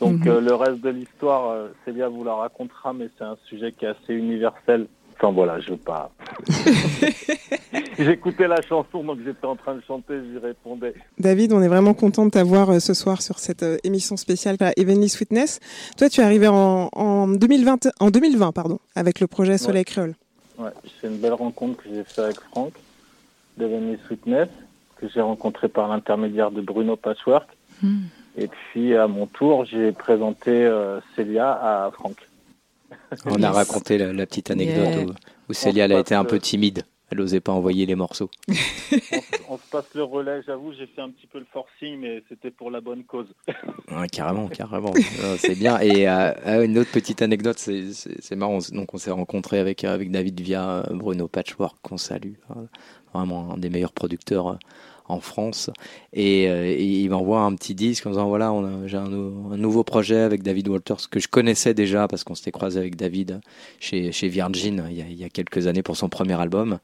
Donc 0.01 0.25
mhm. 0.25 0.29
euh, 0.29 0.41
le 0.41 0.55
reste 0.55 0.81
de 0.81 0.91
l'histoire, 0.91 1.51
euh, 1.51 1.69
Célia 1.85 2.09
vous 2.09 2.25
la 2.25 2.35
racontera, 2.35 2.93
mais 2.93 3.09
c'est 3.17 3.25
un 3.25 3.37
sujet 3.49 3.73
qui 3.73 3.85
est 3.85 3.89
assez 3.89 4.15
universel. 4.15 4.87
Enfin 5.15 5.33
voilà, 5.33 5.59
je 5.61 5.71
veux 5.71 5.79
pas. 5.79 6.11
J'écoutais 7.99 8.47
la 8.47 8.61
chanson, 8.61 9.03
donc 9.03 9.21
j'étais 9.25 9.47
en 9.47 9.57
train 9.57 9.75
de 9.75 9.81
chanter, 9.81 10.21
j'y 10.31 10.37
répondais. 10.37 10.93
David, 11.19 11.55
on 11.55 11.63
est 11.63 11.69
vraiment 11.69 11.95
content 11.95 12.27
de 12.27 12.31
t'avoir 12.31 12.69
euh, 12.69 12.79
ce 12.79 12.93
soir 12.93 13.23
sur 13.23 13.39
cette 13.39 13.65
émission 13.85 14.19
spéciale 14.19 14.57
à 14.61 14.73
Evenly 14.77 15.09
Sweetness. 15.09 15.61
Toi, 15.97 16.11
tu 16.11 16.21
es 16.21 16.25
arrivé 16.25 16.49
en, 16.49 16.91
en, 16.93 17.29
2020, 17.29 17.89
en 17.99 18.11
2020 18.11 18.53
pardon, 18.53 18.79
avec 18.95 19.21
le 19.21 19.27
projet 19.27 19.57
Soleil 19.57 19.85
Créole. 19.85 20.15
Ouais, 20.59 20.71
c'est 21.01 21.07
une 21.09 21.19
belle 21.19 21.33
rencontre 21.33 21.83
que 21.83 21.89
j'ai 21.89 22.05
fait 22.05 22.23
avec 22.23 22.41
Franck 22.51 22.73
d'Evenly 23.57 23.99
Sweetness, 24.07 24.49
que 24.97 25.09
j'ai 25.09 25.21
rencontré 25.21 25.69
par 25.69 25.89
l'intermédiaire 25.89 26.51
de 26.51 26.61
Bruno 26.61 26.97
Patchwork. 26.97 27.49
Hmm. 27.83 28.05
Et 28.37 28.49
puis 28.49 28.95
à 28.95 29.09
mon 29.09 29.27
tour, 29.27 29.65
j'ai 29.65 29.93
présenté 29.93 30.51
euh, 30.51 31.01
Célia 31.15 31.53
à 31.53 31.91
Franck. 31.91 32.17
On 33.27 33.43
a 33.43 33.51
raconté 33.51 33.99
la, 33.99 34.27
petite 34.27 34.51
anecdote 34.51 35.15
où, 35.49 35.53
Célia 35.53 35.85
a 35.85 36.01
été 36.01 36.15
un 36.15 36.25
peu 36.25 36.39
timide. 36.39 36.85
Elle 37.09 37.19
n'osait 37.19 37.41
pas 37.41 37.53
envoyer 37.53 37.87
les 37.87 37.95
morceaux. 37.95 38.31
on, 39.49 39.57
se 39.59 39.71
passe 39.71 39.95
le 39.95 40.03
relais, 40.03 40.43
j'avoue, 40.45 40.73
j'ai 40.73 40.89
fait 40.89 41.01
un 41.01 41.11
petit 41.11 41.29
peu 41.29 41.39
le 41.39 41.47
forcing, 41.53 42.01
mais 42.01 42.25
c'était 42.29 42.51
pour 42.51 42.69
la 42.69 42.81
bonne 42.81 43.05
cause. 43.05 43.29
carrément, 44.13 44.49
carrément. 44.49 44.93
c'est 45.39 45.57
bien. 45.57 45.79
Et 45.79 46.09
euh, 46.09 46.65
une 46.65 46.77
autre 46.79 46.91
petite 46.91 47.23
anecdote, 47.23 47.59
c'est 47.59 48.37
marrant. 48.37 48.59
Donc, 48.73 48.93
on 48.93 48.99
s'est 48.99 49.13
rencontré 49.13 49.61
avec, 49.61 49.85
avec 49.85 50.11
David 50.11 50.41
via 50.41 50.83
Bruno 50.91 51.29
Patchwork, 51.29 51.77
qu'on 51.81 51.97
salue. 51.97 52.35
Hein. 52.51 52.67
Vraiment 53.15 53.53
un 53.53 53.57
des 53.57 53.71
meilleurs 53.71 53.93
producteurs 53.93 54.59
en 55.09 55.21
France. 55.21 55.71
Et, 56.13 56.49
euh, 56.49 56.75
il 56.77 57.09
m'envoie 57.11 57.41
un 57.41 57.55
petit 57.55 57.75
disque 57.75 58.07
en 58.07 58.11
disant 58.11 58.29
voilà, 58.29 58.53
j'ai 58.87 58.97
un, 58.97 59.09
nouveau 59.09 59.85
projet 59.85 60.21
avec 60.21 60.43
David 60.43 60.69
Walters 60.69 61.09
que 61.11 61.21
je 61.21 61.29
connaissais 61.29 61.75
déjà 61.75 62.09
parce 62.09 62.25
qu'on 62.25 62.35
s'était 62.35 62.51
croisé 62.51 62.79
avec 62.79 62.97
David 62.97 63.41
chez, 63.81 64.11
Virgin 64.29 64.85
il 64.91 65.15
y, 65.15 65.25
a, 65.25 65.29
quelques 65.29 65.67
années 65.67 65.83
pour 65.83 65.97
son 65.97 66.09
premier 66.09 66.41
album. 66.41 66.79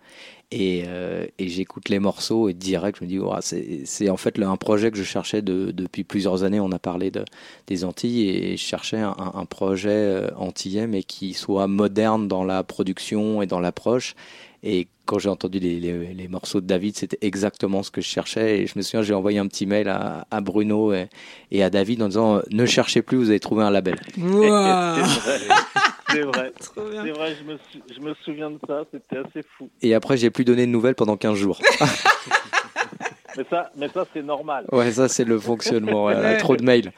Et, 0.51 0.85
euh, 0.87 1.27
j'écoute 1.39 1.89
les 1.89 1.99
morceaux 1.99 2.49
et 2.49 2.55
direct, 2.55 2.99
je 3.01 3.05
me 3.05 3.09
dis 3.09 3.19
c'est 3.85 4.11
en 4.11 4.17
fait 4.17 4.39
un 4.39 4.57
projet 4.57 4.91
que 4.91 4.99
je 4.99 5.03
cherchais 5.03 5.43
depuis 5.43 6.05
plusieurs 6.05 6.45
années. 6.45 6.61
On 6.61 6.73
a 6.73 6.79
parlé 6.79 7.11
de, 7.11 7.25
des 7.67 7.85
Antilles 7.85 8.29
et 8.29 8.57
je 8.57 8.63
cherchais 8.63 8.99
un, 8.99 9.15
un 9.17 9.45
projet 9.47 9.91
euh, 9.91 10.29
antillais 10.37 10.87
mais 10.87 11.03
qui 11.03 11.33
soit 11.33 11.67
moderne 11.67 12.29
dans 12.29 12.45
la 12.45 12.63
production 12.63 13.43
et 13.43 13.47
dans 13.47 13.61
l'approche 13.61 14.15
et 14.63 14.87
quand 15.07 15.19
j'ai 15.19 15.29
entendu 15.29 15.59
les, 15.59 15.81
les, 15.81 16.29
morceaux 16.29 16.61
de 16.61 16.67
David, 16.67 16.97
c'était 16.97 17.19
exactement 17.21 17.83
ce 17.83 17.91
que 17.91 18.01
je 18.01 18.07
cherchais. 18.07 18.61
Et 18.61 18.67
je 18.69 18.75
me 18.77 18.83
souviens, 18.83 19.03
j'ai 19.03 19.15
envoyé 19.15 19.41
un 19.41 19.49
petit 19.49 19.67
mail 19.67 19.89
à, 19.89 20.27
à 20.31 20.41
Bruno 20.41 20.93
et, 20.93 21.09
et, 21.51 21.65
à 21.65 21.71
David 21.71 22.01
en 22.03 22.09
disant 22.09 22.41
Ne 22.53 22.65
cherchez 22.65 23.03
plus, 23.03 23.17
vous 23.17 23.31
avez 23.31 23.41
trouvé 23.41 23.65
un 23.65 23.71
label. 23.71 24.01
C'est 26.13 26.21
vrai. 26.21 26.53
C'est 26.59 27.11
vrai, 27.11 27.35
je 27.41 27.45
me, 27.45 27.59
je 27.95 28.01
me, 28.01 28.15
souviens 28.23 28.51
de 28.51 28.59
ça, 28.67 28.85
c'était 28.93 29.17
assez 29.17 29.43
fou. 29.57 29.71
Et 29.81 29.95
après, 29.95 30.17
j'ai 30.17 30.31
plus 30.31 30.45
donné 30.45 30.67
de 30.67 30.71
nouvelles 30.71 30.95
pendant 30.95 31.17
15 31.17 31.37
jours. 31.37 31.59
mais 33.37 33.45
ça, 33.49 33.71
mais 33.77 33.89
ça 33.89 34.07
c'est 34.13 34.23
normal. 34.23 34.67
Ouais, 34.71 34.93
ça, 34.93 35.09
c'est 35.09 35.25
le 35.25 35.39
fonctionnement. 35.39 36.11
trop 36.39 36.57
de 36.57 36.65
mails. 36.65 36.93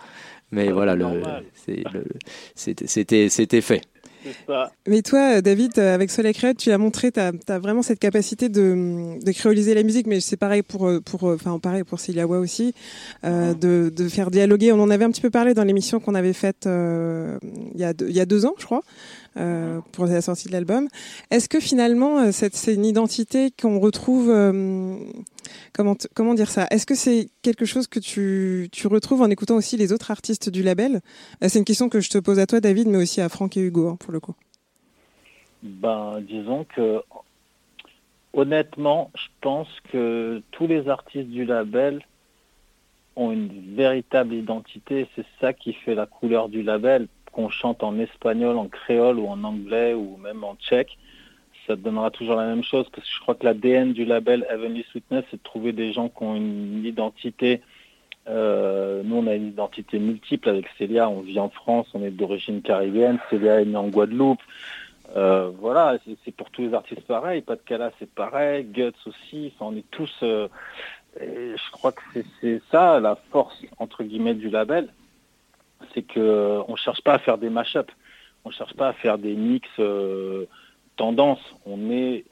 Mais 0.50 0.70
voilà, 0.70 0.94
le, 0.94 1.22
c'était 2.55 3.61
fait. 3.61 3.83
Mais 4.87 5.02
toi, 5.02 5.40
David, 5.40 5.78
avec 5.78 6.10
Soleil 6.10 6.34
Créole, 6.34 6.54
tu 6.54 6.70
as 6.70 6.78
montré, 6.78 7.12
tu 7.12 7.20
as, 7.20 7.58
vraiment 7.58 7.82
cette 7.82 7.98
capacité 7.98 8.48
de, 8.48 9.18
de, 9.24 9.32
créoliser 9.32 9.74
la 9.74 9.82
musique, 9.82 10.06
mais 10.06 10.20
c'est 10.20 10.37
pareil 10.37 10.62
pour, 10.62 10.90
pour, 11.04 11.24
enfin, 11.24 11.58
pareil 11.58 11.84
pour 11.84 12.00
Celiawa 12.00 12.38
aussi, 12.38 12.74
euh, 13.24 13.52
mhm. 13.52 13.58
de, 13.58 13.92
de, 13.94 14.08
faire 14.08 14.30
dialoguer. 14.30 14.72
On 14.72 14.80
en 14.80 14.90
avait 14.90 15.04
un 15.04 15.10
petit 15.10 15.20
peu 15.20 15.30
parlé 15.30 15.54
dans 15.54 15.64
l'émission 15.64 16.00
qu'on 16.00 16.14
avait 16.14 16.32
faite 16.32 16.66
euh, 16.66 17.38
il, 17.74 17.80
y 17.80 17.84
a 17.84 17.92
deux, 17.92 18.08
il 18.08 18.16
y 18.16 18.20
a 18.20 18.26
deux 18.26 18.46
ans, 18.46 18.54
je 18.58 18.64
crois. 18.64 18.82
Euh, 19.37 19.81
pour 19.90 20.07
la 20.07 20.20
sortie 20.20 20.47
de 20.47 20.53
l'album. 20.53 20.87
Est-ce 21.33 21.49
que 21.49 21.59
finalement, 21.59 22.20
euh, 22.20 22.29
c'est 22.31 22.73
une 22.73 22.85
identité 22.85 23.51
qu'on 23.51 23.81
retrouve 23.81 24.31
euh, 24.31 24.97
comment, 25.73 26.35
dire 26.35 26.49
ça? 26.49 26.68
Est-ce 26.70 26.87
que 26.87 26.94
c'est 26.94 27.31
quelque 27.42 27.64
chose 27.64 27.88
que 27.88 27.99
tu, 27.99 28.68
tu, 28.70 28.87
retrouves 28.87 29.23
en 29.23 29.31
écoutant 29.31 29.57
aussi 29.57 29.77
les 29.77 29.92
autres 29.92 30.12
artistes 30.12 30.51
du 30.51 30.62
label? 30.62 31.01
C'est 31.42 31.59
une 31.59 31.64
question 31.64 31.88
que 31.88 31.99
je 31.99 32.11
te 32.11 32.18
pose 32.18 32.38
à 32.38 32.47
toi, 32.47 32.61
David, 32.61 32.87
mais 32.87 32.99
aussi 32.99 33.20
à 33.20 33.29
Franck 33.29 33.57
et 33.57 33.61
Hugo, 33.61 33.88
hein, 33.88 33.97
pour 33.99 34.12
le 34.12 34.20
coup. 34.20 34.37
Ben, 35.64 36.20
disons 36.20 36.64
que 36.64 37.03
honnêtement, 38.35 39.11
je 39.16 39.27
pense 39.40 39.68
que 39.90 40.42
tous 40.53 40.68
les 40.68 40.88
artistes 40.88 41.31
du 41.31 41.44
label 41.44 42.07
ont 43.16 43.33
une 43.33 43.75
véritable 43.75 44.35
identité. 44.35 45.09
C'est 45.16 45.27
ça 45.40 45.53
qui 45.53 45.73
fait 45.73 45.97
la 45.97 46.07
couleur 46.07 46.49
du 46.49 46.62
label 46.62 47.09
qu'on 47.35 47.51
chante 47.51 47.83
en 47.83 47.99
espagnol, 47.99 48.57
en 48.57 48.68
créole 48.68 49.18
ou 49.18 49.27
en 49.27 49.42
anglais 49.44 49.92
ou 49.92 50.16
même 50.16 50.44
en 50.44 50.55
tchèque, 50.55 50.97
ça 51.66 51.77
donnera 51.77 52.11
toujours 52.11 52.37
la 52.37 52.47
même 52.47 52.62
chose 52.62 52.87
parce 52.90 53.07
que 53.07 53.14
je 53.14 53.20
crois 53.20 53.35
que 53.35 53.44
l'ADN 53.44 53.92
du 53.92 54.05
label 54.05 54.47
Heavenly 54.51 54.85
Sweetness, 54.90 55.25
c'est 55.31 55.38
de 55.38 55.42
trouver 55.42 55.73
des 55.73 55.92
gens 55.92 56.09
qui 56.09 56.23
ont 56.23 56.37
une 56.37 56.85
identité. 56.85 57.62
Euh, 58.29 59.03
nous, 59.05 59.16
on 59.16 59.27
a 59.27 59.35
une 59.35 59.49
identité 59.49 59.99
multiple 59.99 60.49
avec 60.49 60.66
Célia. 60.79 61.09
On 61.09 61.20
vit 61.20 61.40
en 61.40 61.49
France, 61.49 61.88
on 61.94 62.03
est 62.03 62.11
d'origine 62.11 62.62
caribéenne. 62.62 63.18
Célia 63.31 63.61
est 63.61 63.64
née 63.64 63.77
en 63.77 63.88
Guadeloupe. 63.88 64.40
Euh, 65.16 65.51
voilà, 65.59 65.99
c'est 66.25 66.35
pour 66.35 66.51
tous 66.51 66.62
les 66.62 66.75
artistes 66.75 67.03
pareil. 67.03 67.42
Pas 67.42 67.57
de 67.57 67.61
Cala, 67.61 67.92
c'est 67.99 68.11
pareil. 68.11 68.64
Guts 68.64 68.92
aussi. 69.07 69.53
On 69.61 69.77
est 69.77 69.88
tous. 69.90 70.12
Euh, 70.23 70.49
je 71.20 71.70
crois 71.73 71.92
que 71.92 72.03
c'est 72.40 72.61
ça 72.70 73.01
la 73.01 73.16
force 73.31 73.62
entre 73.79 74.03
guillemets 74.03 74.35
du 74.35 74.51
label 74.51 74.88
c'est 75.92 76.03
que 76.03 76.61
on 76.68 76.77
cherche 76.77 77.03
pas 77.03 77.14
à 77.14 77.18
faire 77.18 77.38
des 77.38 77.51
mash-up, 77.51 77.90
on 78.44 78.51
cherche 78.51 78.75
pas 78.75 78.88
à 78.88 78.92
faire 78.92 79.18
des 79.18 79.35
mix 79.35 79.68
euh, 79.79 80.47
tendances. 80.97 81.55
On 81.66 81.79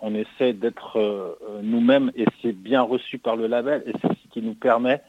on 0.00 0.14
essaie 0.14 0.52
d'être 0.52 0.98
euh, 0.98 1.34
nous-mêmes 1.62 2.12
et 2.14 2.26
c'est 2.40 2.52
bien 2.52 2.82
reçu 2.82 3.18
par 3.18 3.36
le 3.36 3.46
label 3.46 3.82
et 3.86 3.92
c'est 4.00 4.08
ce 4.08 4.28
qui 4.30 4.42
nous 4.42 4.54
permet 4.54 5.00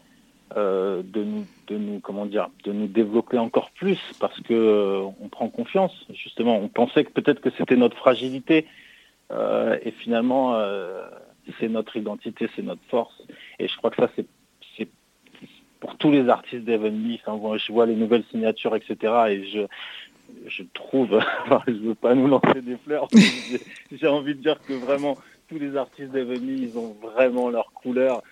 euh, 0.56 1.02
de 1.04 1.24
nous, 1.24 1.46
de 1.68 1.78
nous, 1.78 2.00
comment 2.00 2.26
dire, 2.26 2.50
de 2.64 2.72
nous 2.72 2.88
développer 2.88 3.38
encore 3.38 3.72
plus 3.72 4.00
parce 4.20 4.40
que 4.42 5.04
on 5.20 5.28
prend 5.30 5.50
confiance. 5.50 5.94
Justement, 6.14 6.58
on 6.58 6.68
pensait 6.68 7.04
que 7.04 7.12
peut-être 7.12 7.42
que 7.42 7.50
c'était 7.58 7.76
notre 7.78 7.98
fragilité 7.98 8.68
et 9.32 9.92
finalement 9.92 10.56
c'est 11.60 11.68
notre 11.68 11.98
identité, 11.98 12.48
c'est 12.56 12.62
notre 12.62 12.84
force. 12.90 13.24
Et 13.58 13.68
je 13.68 13.76
crois 13.78 13.90
que 13.90 13.96
ça 13.96 14.10
c'est 14.16 14.28
pour 15.84 15.98
tous 15.98 16.12
les 16.12 16.30
artistes 16.30 16.64
d'Evenly. 16.64 17.20
Enfin, 17.26 17.58
je 17.58 17.74
vois 17.74 17.86
les 17.86 17.96
nouvelles 17.96 18.24
signatures, 18.32 18.74
etc. 18.74 18.96
Et 19.28 19.44
je, 19.44 19.68
je 20.48 20.64
trouve, 20.74 21.20
je 21.68 21.72
ne 21.74 21.88
veux 21.90 21.96
pas 21.96 22.16
nous 22.16 22.28
lancer 22.28 22.62
des 22.62 22.78
fleurs, 22.78 23.10
j'ai 23.92 24.08
envie 24.08 24.34
de 24.34 24.40
dire 24.40 24.62
que 24.66 24.72
vraiment 24.72 25.18
tous 25.50 25.60
les 25.60 25.76
artistes 25.76 26.12
d'Evenly, 26.12 26.70
ils 26.70 26.78
ont 26.78 26.96
vraiment 27.02 27.50
leur 27.50 27.74
couleur 27.74 28.24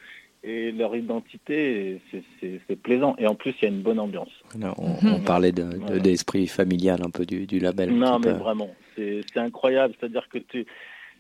et 0.43 0.71
leur 0.71 0.95
identité, 0.95 2.01
c'est 2.39 2.81
plaisant. 2.81 3.15
Et 3.17 3.27
en 3.27 3.35
plus, 3.35 3.53
il 3.61 3.63
y 3.63 3.65
a 3.65 3.69
une 3.69 3.81
bonne 3.81 3.99
ambiance. 3.99 4.31
on, 4.77 5.05
mhm. 5.05 5.23
parlait 5.25 5.51
d'esprit 5.51 6.47
familial 6.47 7.01
un 7.05 7.09
peu 7.09 7.25
du, 7.25 7.45
du 7.47 7.59
label. 7.59 7.91
Non, 7.93 8.17
mais 8.19 8.31
vraiment, 8.31 8.69
c'est 8.95 9.25
incroyable. 9.35 9.93
C'est-à-dire 9.99 10.29
que 10.29 10.37
tu, 10.37 10.65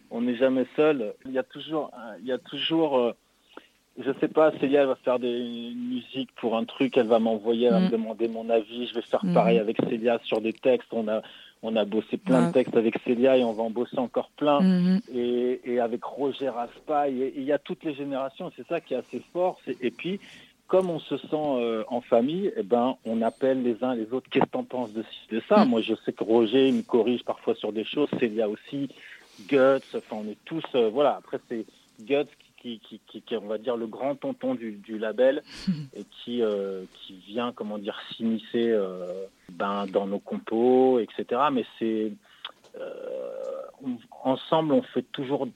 on 0.09 0.21
n'est 0.21 0.37
jamais 0.37 0.65
seul. 0.77 1.13
Il 1.25 1.33
y 1.33 1.37
a 1.37 1.43
toujours, 1.43 1.91
il 2.21 2.25
y 2.25 2.31
a 2.31 2.37
toujours 2.37 2.97
euh, 2.97 3.11
je 3.99 4.11
sais 4.19 4.27
pas, 4.27 4.51
Célia, 4.59 4.81
elle 4.81 4.87
va 4.87 4.95
faire 4.95 5.19
des 5.19 5.73
musiques 5.75 6.31
pour 6.37 6.55
un 6.55 6.63
truc, 6.63 6.97
elle 6.97 7.07
va 7.07 7.19
m'envoyer, 7.19 7.67
elle 7.67 7.73
va 7.73 7.79
me 7.81 7.87
mm. 7.87 7.91
demander 7.91 8.27
mon 8.27 8.49
avis. 8.49 8.87
Je 8.87 8.93
vais 8.93 9.01
faire 9.01 9.25
mm. 9.25 9.33
pareil 9.33 9.59
avec 9.59 9.77
Célia 9.81 10.19
sur 10.23 10.41
des 10.41 10.53
textes. 10.53 10.87
On 10.91 11.07
a, 11.07 11.21
on 11.61 11.75
a 11.75 11.83
bossé 11.83 12.17
plein 12.17 12.47
de 12.47 12.53
textes 12.53 12.75
avec 12.75 12.97
Célia 13.05 13.37
et 13.37 13.43
on 13.43 13.51
va 13.51 13.63
en 13.63 13.69
bosser 13.69 13.99
encore 13.99 14.29
plein. 14.37 14.61
Mm-hmm. 14.61 15.01
Et, 15.13 15.61
et, 15.65 15.79
avec 15.79 16.03
Roger 16.03 16.49
Raspail. 16.49 17.33
Il 17.35 17.43
y 17.43 17.51
a 17.51 17.59
toutes 17.59 17.83
les 17.83 17.93
générations, 17.93 18.51
c'est 18.55 18.67
ça 18.67 18.79
qui 18.79 18.93
est 18.93 18.97
assez 18.97 19.21
fort. 19.33 19.59
Et 19.81 19.91
puis, 19.91 20.19
comme 20.67 20.89
on 20.89 20.99
se 20.99 21.17
sent 21.17 21.27
euh, 21.33 21.83
en 21.89 21.99
famille, 21.99 22.51
eh 22.55 22.63
ben, 22.63 22.95
on 23.05 23.21
appelle 23.21 23.61
les 23.61 23.83
uns 23.83 23.93
les 23.93 24.13
autres. 24.13 24.29
Qu'est-ce 24.31 24.45
que 24.45 24.51
t'en 24.51 24.63
penses 24.63 24.93
de, 24.93 25.03
de 25.31 25.41
ça? 25.49 25.65
Mm. 25.65 25.69
Moi, 25.69 25.81
je 25.81 25.95
sais 26.05 26.13
que 26.13 26.23
Roger 26.23 26.71
me 26.71 26.81
corrige 26.81 27.23
parfois 27.23 27.55
sur 27.55 27.73
des 27.73 27.83
choses, 27.83 28.09
Célia 28.19 28.47
aussi. 28.47 28.89
Guts, 29.47 29.95
enfin 29.95 30.17
on 30.17 30.29
est 30.29 30.37
tous, 30.45 30.63
voilà, 30.91 31.15
après 31.15 31.39
c'est 31.49 31.65
Guts 32.01 32.29
qui, 32.61 32.79
qui, 32.79 33.21
qui, 33.21 33.35
on 33.35 33.47
va 33.47 33.57
dire, 33.57 33.75
le 33.75 33.87
grand 33.87 34.15
tonton 34.15 34.55
du, 34.55 34.97
label 34.97 35.41
et 35.93 36.03
qui, 36.03 36.41
qui 36.93 37.13
vient, 37.27 37.51
comment 37.53 37.77
dire, 37.77 37.97
s'immiscer 38.15 38.77
ben, 39.49 39.85
dans 39.87 40.05
nos 40.05 40.19
compos, 40.19 40.99
etc. 40.99 41.41
Mais 41.51 41.65
c'est 41.79 42.11
ensemble, 44.23 44.73
on 44.73 44.81
fait 44.81 45.05
toujours 45.11 45.47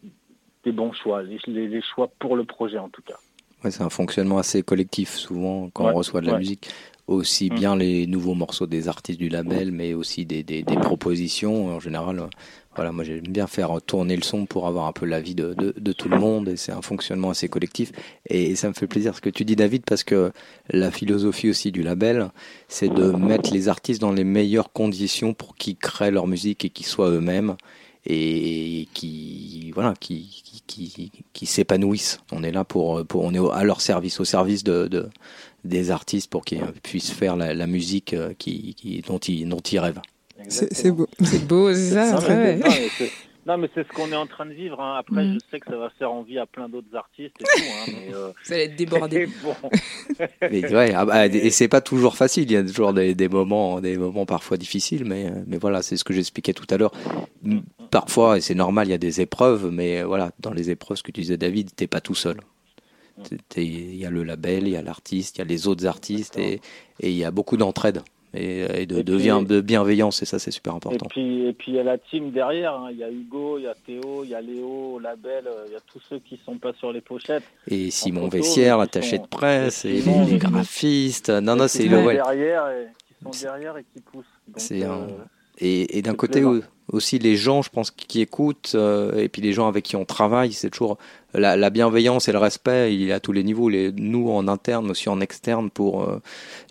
des 0.65 0.71
bons 0.71 0.91
choix, 0.91 1.23
les, 1.23 1.81
choix 1.81 2.09
pour 2.19 2.35
le 2.35 2.43
projet 2.43 2.77
en 2.77 2.89
tout 2.89 3.03
cas. 3.03 3.17
Ouais, 3.63 3.71
c'est 3.71 3.83
un 3.83 3.89
fonctionnement 3.89 4.37
assez 4.37 4.63
collectif 4.63 5.11
souvent 5.11 5.69
quand 5.73 5.85
on 5.85 5.93
reçoit 5.93 6.21
de 6.21 6.27
la 6.27 6.37
musique. 6.37 6.69
Aussi 7.07 7.51
mm. 7.51 7.55
bien 7.55 7.75
les 7.75 8.07
nouveaux 8.07 8.33
morceaux 8.33 8.65
des 8.65 8.87
artistes 8.87 9.19
du 9.19 9.29
label, 9.29 9.71
mais 9.71 9.93
aussi 9.93 10.25
des, 10.25 10.41
des, 10.43 10.63
propositions. 10.63 11.67
En 11.67 11.79
général, 11.79 12.27
voilà, 12.75 12.91
moi 12.91 13.03
j'aime 13.03 13.21
bien 13.21 13.47
faire 13.47 13.81
tourner 13.85 14.15
le 14.15 14.23
son 14.23 14.45
pour 14.45 14.67
avoir 14.67 14.85
un 14.87 14.91
peu 14.91 15.05
l'avis 15.05 15.35
de, 15.35 15.53
de, 15.53 15.73
de, 15.77 15.93
tout 15.93 16.09
le 16.09 16.17
monde 16.17 16.49
et 16.49 16.57
c'est 16.57 16.71
un 16.71 16.81
fonctionnement 16.81 17.29
assez 17.29 17.47
collectif. 17.47 17.91
Et 18.29 18.55
ça 18.55 18.67
me 18.67 18.73
fait 18.73 18.87
plaisir 18.87 19.15
ce 19.15 19.21
que 19.21 19.29
tu 19.29 19.45
dis 19.45 19.55
David 19.55 19.83
parce 19.85 20.03
que 20.03 20.31
la 20.69 20.91
philosophie 20.91 21.49
aussi 21.49 21.71
du 21.71 21.83
label, 21.83 22.29
c'est 22.67 22.89
de 22.89 23.11
mettre 23.11 23.53
les 23.53 23.69
artistes 23.69 24.01
dans 24.01 24.11
les 24.11 24.23
meilleures 24.23 24.71
conditions 24.71 25.33
pour 25.33 25.55
qu'ils 25.55 25.77
créent 25.77 26.11
leur 26.11 26.27
musique 26.27 26.65
et 26.65 26.69
qu'ils 26.69 26.85
soient 26.85 27.09
eux-mêmes 27.09 27.55
et 28.05 28.87
qui 28.93 29.71
voilà 29.73 29.93
qui 29.99 30.43
qui, 30.67 31.11
qui, 31.33 31.45
s'épanouissent. 31.45 32.19
On 32.31 32.43
est 32.43 32.51
là 32.51 32.63
pour, 32.63 33.05
pour 33.05 33.23
on 33.23 33.33
est 33.33 33.53
à 33.53 33.63
leur 33.63 33.81
service, 33.81 34.19
au 34.19 34.25
service 34.25 34.63
de, 34.63 34.87
de 34.87 35.09
des 35.63 35.91
artistes 35.91 36.29
pour 36.29 36.45
qu'ils 36.45 36.61
puissent 36.83 37.11
faire 37.11 37.35
la, 37.35 37.67
musique 37.67 38.13
euh, 38.13 38.33
qui, 38.37 38.75
qui, 38.75 39.01
dont 39.01 39.17
ils 39.17 39.47
dont 39.47 39.59
ils 39.59 39.79
rêvent. 39.79 40.01
C'est 40.49 40.91
beau, 40.91 41.07
c'est 41.21 41.47
beau, 41.47 41.73
c'est 41.73 41.91
ça. 41.91 42.19
Non, 43.45 43.59
mais 43.59 43.69
c'est 43.75 43.87
ce 43.87 43.93
qu'on 43.93 44.11
est 44.11 44.15
en 44.15 44.25
train 44.25 44.47
de 44.47 44.53
vivre. 44.53 44.81
Hein. 44.81 44.95
Après, 44.97 45.23
mm. 45.23 45.33
je 45.35 45.39
sais 45.51 45.59
que 45.59 45.69
ça 45.69 45.77
va 45.77 45.91
faire 45.91 46.11
envie 46.11 46.39
à 46.39 46.47
plein 46.47 46.67
d'autres 46.67 46.95
artistes 46.95 47.35
et 47.39 47.43
tout. 47.43 47.63
Hein, 47.63 47.91
mais 47.93 48.15
euh... 48.15 48.31
Ça 48.43 48.55
va 48.55 48.61
être 48.61 48.75
débordé. 48.75 49.29
mais 50.41 50.73
ouais, 50.73 50.93
ah 50.95 51.05
bah, 51.05 51.27
et 51.27 51.51
c'est 51.51 51.67
pas 51.67 51.81
toujours 51.81 52.17
facile. 52.17 52.45
Il 52.45 52.53
y 52.53 52.57
a 52.57 52.63
toujours 52.63 52.91
des, 52.93 53.13
des, 53.13 53.29
moments, 53.29 53.81
des 53.81 53.97
moments 53.97 54.25
parfois 54.25 54.57
difficiles. 54.57 55.05
Mais, 55.05 55.31
mais 55.45 55.57
voilà, 55.57 55.83
c'est 55.83 55.95
ce 55.95 56.03
que 56.03 56.13
j'expliquais 56.13 56.53
tout 56.53 56.65
à 56.71 56.77
l'heure. 56.77 56.91
Parfois, 57.91 58.37
et 58.37 58.41
c'est 58.41 58.55
normal, 58.55 58.87
il 58.87 58.91
y 58.91 58.95
a 58.95 58.99
des 58.99 59.21
épreuves. 59.21 59.69
Mais 59.71 60.01
voilà, 60.01 60.31
dans 60.39 60.51
les 60.51 60.71
épreuves, 60.71 60.97
ce 60.97 61.03
que 61.03 61.11
tu 61.11 61.21
disais, 61.21 61.37
David, 61.37 61.69
t'es 61.75 61.87
pas 61.87 62.01
tout 62.01 62.15
seul. 62.15 62.37
Il 63.55 63.95
y 63.95 64.05
a 64.07 64.09
le 64.09 64.23
label, 64.23 64.67
il 64.67 64.73
y 64.73 64.75
a 64.75 64.81
l'artiste, 64.81 65.37
il 65.37 65.39
y 65.39 65.41
a 65.43 65.45
les 65.45 65.67
autres 65.67 65.85
artistes 65.85 66.37
et, 66.37 66.61
et 66.99 67.11
il 67.11 67.15
y 67.15 67.23
a 67.23 67.31
beaucoup 67.31 67.57
d'entraide 67.57 68.01
et, 68.35 68.85
de, 68.85 69.01
de, 69.01 69.61
bienveillance, 69.61 70.21
et 70.21 70.25
ça 70.25 70.39
c'est 70.39 70.51
super 70.51 70.75
important. 70.75 71.05
Et 71.05 71.09
puis, 71.09 71.45
et 71.47 71.53
puis 71.53 71.71
il 71.71 71.75
y 71.75 71.79
a 71.79 71.83
la 71.83 71.97
team 71.97 72.31
derrière, 72.31 72.73
hein. 72.73 72.89
il 72.91 72.97
y 72.97 73.03
a 73.03 73.09
Hugo, 73.09 73.57
il 73.57 73.63
y 73.63 73.67
a 73.67 73.75
Théo, 73.75 74.23
il 74.23 74.29
y 74.29 74.35
a 74.35 74.41
Léo, 74.41 74.99
Label, 74.99 75.47
euh, 75.47 75.65
il 75.67 75.73
y 75.73 75.75
a 75.75 75.79
tous 75.91 76.01
ceux 76.09 76.19
qui 76.19 76.39
sont 76.45 76.57
pas 76.57 76.73
sur 76.73 76.91
les 76.91 77.01
pochettes. 77.01 77.43
Et 77.67 77.91
Simon 77.91 78.27
Vessière, 78.27 78.77
l'attaché 78.77 79.19
de 79.19 79.27
presse, 79.27 79.85
et 79.85 80.01
les, 80.01 80.37
graphistes, 80.37 81.29
non, 81.29 81.55
non, 81.55 81.67
c'est 81.67 81.87
le... 81.87 82.03
Derrière 82.03 82.67
et, 82.69 82.87
qui 83.07 83.23
sont 83.23 83.47
derrière 83.47 83.77
et 83.77 83.85
qui 83.93 84.01
poussent. 84.01 84.25
Un... 84.71 84.83
Euh, 84.83 85.07
et, 85.57 85.97
et 85.97 86.01
d'un 86.01 86.13
côté 86.13 86.43
aussi 86.91 87.17
les 87.19 87.35
gens, 87.35 87.61
je 87.61 87.69
pense, 87.69 87.91
qui 87.91 88.21
écoutent, 88.21 88.73
euh, 88.75 89.17
et 89.17 89.29
puis 89.29 89.41
les 89.41 89.53
gens 89.53 89.67
avec 89.67 89.83
qui 89.83 89.95
on 89.95 90.05
travaille, 90.05 90.53
c'est 90.53 90.69
toujours 90.69 90.97
la, 91.33 91.57
la, 91.57 91.69
bienveillance 91.69 92.27
et 92.27 92.31
le 92.31 92.37
respect, 92.37 92.95
il 92.95 93.09
est 93.09 93.11
à 93.11 93.19
tous 93.19 93.31
les 93.31 93.43
niveaux, 93.43 93.69
les, 93.69 93.91
nous 93.91 94.29
en 94.29 94.47
interne, 94.47 94.89
aussi 94.91 95.09
en 95.09 95.19
externe, 95.19 95.69
pour 95.69 96.03
euh, 96.03 96.21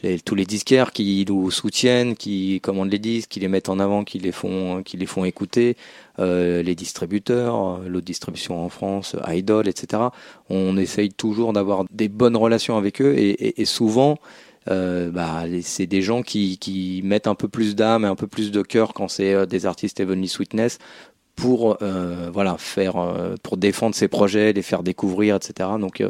les, 0.02 0.20
tous 0.20 0.34
les 0.34 0.46
disquaires 0.46 0.92
qui 0.92 1.24
nous 1.28 1.50
soutiennent, 1.50 2.14
qui 2.14 2.60
commandent 2.62 2.90
les 2.90 2.98
disques, 2.98 3.30
qui 3.30 3.40
les 3.40 3.48
mettent 3.48 3.68
en 3.68 3.80
avant, 3.80 4.04
qui 4.04 4.18
les 4.18 4.32
font, 4.32 4.82
qui 4.82 4.96
les 4.96 5.06
font 5.06 5.24
écouter, 5.24 5.76
euh, 6.20 6.62
les 6.62 6.74
distributeurs, 6.76 7.80
l'autre 7.80 8.06
distribution 8.06 8.64
en 8.64 8.68
France, 8.68 9.16
Idol, 9.28 9.68
etc. 9.68 10.04
On 10.48 10.76
essaye 10.76 11.10
toujours 11.10 11.52
d'avoir 11.52 11.84
des 11.90 12.08
bonnes 12.08 12.36
relations 12.36 12.76
avec 12.76 13.02
eux, 13.02 13.14
et, 13.16 13.64
souvent, 13.64 14.18
bah, 14.66 15.44
c'est 15.62 15.86
des 15.86 16.02
gens 16.02 16.22
qui, 16.22 16.58
qui 16.58 17.02
mettent 17.04 17.26
un 17.26 17.34
peu 17.34 17.48
plus 17.48 17.74
d'âme 17.74 18.04
et 18.04 18.08
un 18.08 18.16
peu 18.16 18.26
plus 18.26 18.50
de 18.50 18.62
cœur 18.62 18.94
quand 18.94 19.08
c'est 19.08 19.32
euh, 19.34 19.46
des 19.46 19.66
artistes 19.66 20.00
Heavenly 20.00 20.28
Sweetness 20.28 20.78
pour 21.36 21.78
euh, 21.82 22.30
voilà 22.32 22.56
faire 22.58 22.96
euh, 22.96 23.34
pour 23.42 23.56
défendre 23.56 23.96
ses 23.96 24.06
projets, 24.06 24.52
les 24.52 24.62
faire 24.62 24.84
découvrir, 24.84 25.34
etc. 25.34 25.68
Donc 25.80 26.00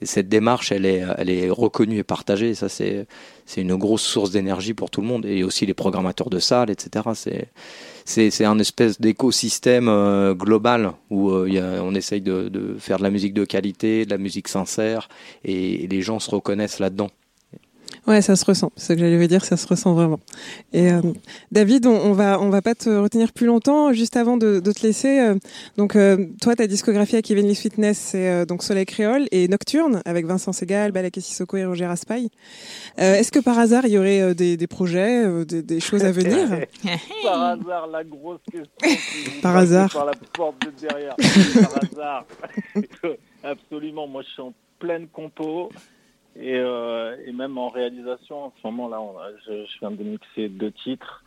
cette 0.00 0.30
démarche, 0.30 0.72
elle 0.72 0.86
est 0.86 1.04
elle 1.18 1.28
est 1.28 1.50
reconnue 1.50 1.98
et 1.98 2.02
partagée. 2.02 2.50
Et 2.50 2.54
ça 2.54 2.70
c'est 2.70 3.06
c'est 3.44 3.60
une 3.60 3.76
grosse 3.76 4.02
source 4.02 4.30
d'énergie 4.30 4.72
pour 4.72 4.88
tout 4.90 5.02
le 5.02 5.06
monde 5.06 5.26
et 5.26 5.44
aussi 5.44 5.66
les 5.66 5.74
programmateurs 5.74 6.30
de 6.30 6.38
salles, 6.38 6.70
etc. 6.70 7.10
C'est 7.14 7.48
c'est 8.06 8.30
c'est 8.30 8.46
un 8.46 8.58
espèce 8.58 8.98
d'écosystème 8.98 10.32
global 10.32 10.92
où 11.10 11.30
on 11.30 11.94
essaye 11.94 12.22
de, 12.22 12.48
de 12.48 12.76
faire 12.78 12.96
de 12.96 13.02
la 13.02 13.10
musique 13.10 13.34
de 13.34 13.44
qualité, 13.44 14.06
de 14.06 14.10
la 14.10 14.18
musique 14.18 14.48
sincère 14.48 15.10
et 15.44 15.86
les 15.88 16.00
gens 16.00 16.20
se 16.20 16.30
reconnaissent 16.30 16.78
là-dedans. 16.78 17.10
Ouais, 18.06 18.22
ça 18.22 18.34
se 18.36 18.44
ressent. 18.44 18.72
C'est 18.76 18.88
ce 18.88 18.92
que 18.94 19.00
j'allais 19.00 19.18
vous 19.18 19.26
dire, 19.26 19.44
ça 19.44 19.56
se 19.56 19.66
ressent 19.66 19.94
vraiment. 19.94 20.20
Et 20.72 20.90
euh, 20.90 21.00
David, 21.52 21.86
on, 21.86 21.94
on, 21.94 22.12
va 22.12 22.40
on 22.40 22.48
va 22.48 22.62
pas 22.62 22.74
te 22.74 22.88
retenir 22.88 23.32
plus 23.32 23.46
longtemps. 23.46 23.92
Juste 23.92 24.16
avant 24.16 24.36
de, 24.36 24.60
de 24.60 24.72
te 24.72 24.82
laisser, 24.82 25.20
euh, 25.20 25.34
donc 25.76 25.96
euh, 25.96 26.26
toi, 26.40 26.56
ta 26.56 26.66
discographie 26.66 27.16
avec 27.16 27.30
Evenly 27.30 27.54
Fitness, 27.54 27.98
c'est 27.98 28.46
donc 28.46 28.62
Soleil 28.62 28.86
Créole 28.86 29.26
et 29.30 29.48
Nocturne 29.48 30.02
avec 30.04 30.26
Vincent 30.26 30.52
Segal, 30.52 30.92
Balak 30.92 31.16
Sissoko 31.20 31.56
et 31.56 31.64
Roger 31.64 31.86
Raspail. 31.86 32.30
Est-ce 32.96 33.30
que 33.32 33.40
par 33.40 33.58
hasard 33.58 33.84
il 33.86 33.92
y 33.92 33.98
aurait 33.98 34.34
des, 34.34 34.56
des, 34.56 34.66
projets, 34.66 35.44
des, 35.44 35.62
des, 35.62 35.80
choses 35.80 36.04
à 36.04 36.12
venir 36.12 36.48
Par 37.22 37.42
hasard, 37.42 37.86
la 37.86 38.04
grosse 38.04 38.40
question. 38.50 38.70
par 39.42 39.56
hasard. 39.56 39.92
Par 39.92 40.04
la 40.06 40.12
porte 40.32 40.56
de 40.64 40.72
derrière. 40.80 41.16
par 41.16 41.82
hasard. 41.82 42.26
Absolument. 43.42 44.06
Moi, 44.06 44.22
je 44.22 44.28
suis 44.30 44.42
en 44.42 44.52
pleine 44.78 45.06
compo. 45.08 45.70
Et, 46.36 46.56
euh, 46.56 47.16
et, 47.26 47.32
même 47.32 47.58
en 47.58 47.68
réalisation, 47.68 48.44
en 48.44 48.52
ce 48.56 48.66
moment 48.66 48.88
là, 48.88 49.00
je, 49.46 49.64
je, 49.66 49.78
viens 49.80 49.90
de 49.90 50.02
mixer 50.02 50.48
deux 50.48 50.70
titres. 50.70 51.24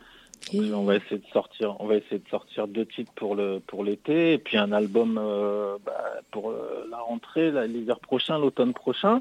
on 0.52 0.84
va 0.84 0.96
essayer 0.96 1.18
de 1.18 1.26
sortir, 1.32 1.76
on 1.80 1.86
va 1.86 1.96
essayer 1.96 2.18
de 2.18 2.28
sortir 2.28 2.66
deux 2.68 2.86
titres 2.86 3.12
pour 3.14 3.34
le 3.34 3.60
pour 3.66 3.84
l'été 3.84 4.32
et 4.32 4.38
puis 4.38 4.56
un 4.56 4.72
album 4.72 5.18
euh, 5.20 5.76
bah, 5.84 6.20
pour 6.30 6.50
euh, 6.50 6.86
la 6.90 6.98
rentrée, 6.98 7.50
l'hiver 7.68 8.00
prochain, 8.00 8.38
l'automne 8.38 8.72
prochain. 8.72 9.20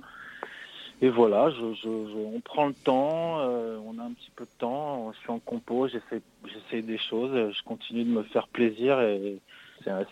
Et 1.02 1.10
voilà, 1.10 1.50
je, 1.50 1.74
je, 1.74 1.90
on 1.90 2.40
prend 2.40 2.66
le 2.66 2.74
temps, 2.74 3.40
on 3.40 4.00
a 4.00 4.04
un 4.04 4.14
petit 4.14 4.32
peu 4.34 4.46
de 4.46 4.58
temps, 4.58 5.12
je 5.12 5.20
suis 5.20 5.32
en 5.32 5.40
compo, 5.40 5.90
j'essaie 5.90 6.22
j'essaie 6.46 6.82
des 6.82 6.98
choses, 6.98 7.52
je 7.52 7.64
continue 7.64 8.06
de 8.06 8.10
me 8.10 8.24
faire 8.24 8.48
plaisir 8.48 9.02
et 9.02 9.40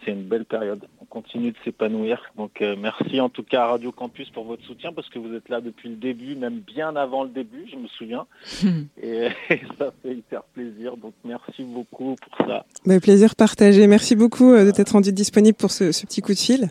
c'est 0.03 0.11
une 0.11 0.23
belle 0.23 0.45
période. 0.45 0.85
On 1.01 1.05
continue 1.05 1.51
de 1.51 1.57
s'épanouir. 1.63 2.21
Donc 2.37 2.61
euh, 2.61 2.75
merci 2.77 3.19
en 3.19 3.29
tout 3.29 3.43
cas 3.43 3.63
à 3.63 3.67
Radio 3.67 3.91
Campus 3.91 4.29
pour 4.29 4.45
votre 4.45 4.63
soutien 4.63 4.93
parce 4.93 5.09
que 5.09 5.19
vous 5.19 5.33
êtes 5.33 5.49
là 5.49 5.61
depuis 5.61 5.89
le 5.89 5.95
début, 5.95 6.35
même 6.35 6.59
bien 6.59 6.95
avant 6.95 7.23
le 7.23 7.29
début, 7.29 7.65
je 7.71 7.77
me 7.77 7.87
souviens. 7.87 8.25
et, 9.01 9.29
ça 9.77 9.91
fait 10.01 10.15
hyper 10.15 10.43
plaisir. 10.53 10.97
Donc 10.97 11.13
merci 11.23 11.63
beaucoup 11.63 12.15
pour 12.15 12.47
ça. 12.47 12.65
Mais 12.85 12.99
plaisir 12.99 13.35
partagé. 13.35 13.87
Merci 13.87 14.15
beaucoup 14.15 14.51
euh, 14.51 14.65
de 14.65 14.71
t'être 14.71 14.91
rendu 14.91 15.11
disponible 15.11 15.57
pour 15.57 15.71
ce, 15.71 15.91
ce 15.91 16.05
petit 16.05 16.21
coup 16.21 16.33
de 16.33 16.39
fil. 16.39 16.69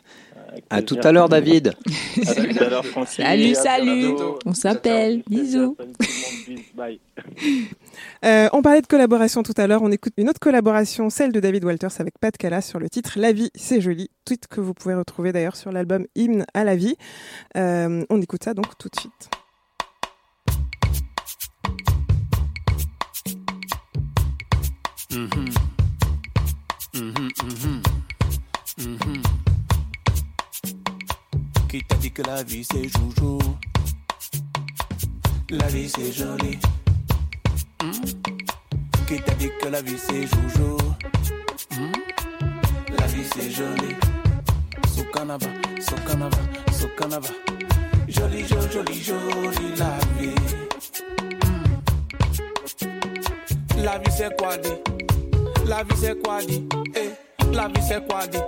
À 0.71 0.83
tout 0.83 0.99
à 1.03 1.13
l'heure, 1.13 1.29
David. 1.29 1.75
salut, 2.23 3.55
salut. 3.55 4.15
On 4.45 4.55
s'appelle. 4.55 5.23
Bisous. 5.29 5.77
Euh, 8.25 8.49
on 8.53 8.61
parlait 8.61 8.83
de 8.83 8.87
collaboration 8.87 9.43
tout 9.43 9.55
à 9.57 9.67
l'heure. 9.67 9.83
On 9.83 9.91
écoute 9.91 10.13
une 10.17 10.29
autre 10.29 10.41
collaboration, 10.41 11.11
celle 11.11 11.33
de 11.33 11.41
David 11.41 11.65
Walters 11.65 12.01
avec 12.01 12.19
Pat 12.19 12.37
Callas 12.37 12.63
sur 12.63 12.79
le 12.79 12.89
titre 12.89 13.13
La 13.17 13.33
vie, 13.33 13.51
c'est 13.55 13.81
joli. 13.81 14.11
Tweet 14.25 14.47
que 14.47 14.61
vous 14.61 14.75
pouvez 14.75 14.95
retrouver 14.95 15.33
d'ailleurs 15.33 15.57
sur 15.57 15.73
l'album 15.73 16.07
Hymne 16.15 16.45
à 16.53 16.65
la 16.65 16.77
vie. 16.77 16.97
Euh, 17.57 18.05
on 18.11 18.21
écoute 18.21 18.45
ça 18.45 18.53
donc 18.55 18.77
tout 18.79 18.89
de 18.89 19.01
suite. 19.01 19.31
Mm-hmm, 25.11 25.50
Qui 31.71 31.81
t'a 31.85 31.95
dit 31.95 32.11
que 32.11 32.23
la 32.23 32.43
vie 32.43 32.65
c'est 32.65 32.89
joujou 32.89 33.39
La 35.51 35.69
vie 35.69 35.89
c'est 35.89 36.11
joli 36.13 36.59
Hmm? 37.81 37.93
Qui 39.07 39.23
t'a 39.23 39.35
dit 39.35 39.51
que 39.63 39.69
la 39.69 39.81
vie 39.81 39.97
c'est 39.97 40.27
joujou 40.27 40.77
hmm? 41.71 41.93
La 42.99 43.07
vie 43.07 43.25
c'est 43.35 43.51
joli. 43.51 43.95
Soukanaba, 44.95 45.47
Soukanaba, 45.81 46.39
Soukanaba. 46.73 47.29
Joli, 48.09 48.45
joli, 48.47 48.69
joli, 48.71 49.03
joli 49.03 49.77
la 49.79 49.99
vie. 50.19 50.35
Hmm? 51.45 51.65
La 53.83 53.99
vie 53.99 54.11
c'est 54.11 54.37
quoi 54.37 54.57
dit? 54.59 54.69
La 55.67 55.85
vie 55.85 55.97
c'est 55.97 56.21
quoi 56.23 56.43
dit? 56.43 56.69
Eh, 56.97 57.11
la 57.55 57.69
vie 57.69 57.83
c'est 57.89 58.07
quoi 58.07 58.27
dit? 58.27 58.39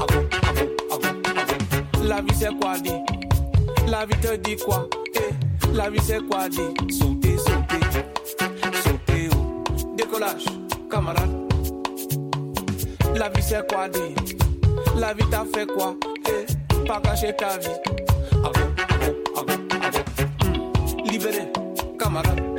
Ago. 0.00 0.33
La 2.06 2.20
vie 2.20 2.34
c'est 2.38 2.54
quoi 2.60 2.78
dit 2.78 2.92
La 3.88 4.04
vie 4.06 4.16
te 4.20 4.36
dit 4.36 4.56
quoi? 4.56 4.88
Eh, 5.16 5.74
La 5.74 5.90
vie 5.90 5.98
c'est 6.02 6.20
quoi 6.28 6.48
dit 6.48 6.58
Sauter, 6.90 7.36
sauter, 7.38 7.80
sauter 8.82 9.28
oh. 9.32 9.64
Décollage, 9.96 10.44
camarade. 10.90 11.30
La 13.14 13.28
vie 13.30 13.42
c'est 13.42 13.66
quoi 13.72 13.88
dit 13.88 14.14
La 14.96 15.14
vie 15.14 15.24
t'a 15.30 15.44
fait 15.54 15.66
quoi? 15.66 15.96
Eh, 16.28 16.86
Pas 16.86 17.00
cacher 17.00 17.34
ta 17.36 17.58
vie. 17.58 17.68
Avant, 18.32 18.50
avant, 18.88 19.40
avant, 19.40 19.52
avant 19.82 21.04
Libéré, 21.10 21.50
camarade. 21.98 22.53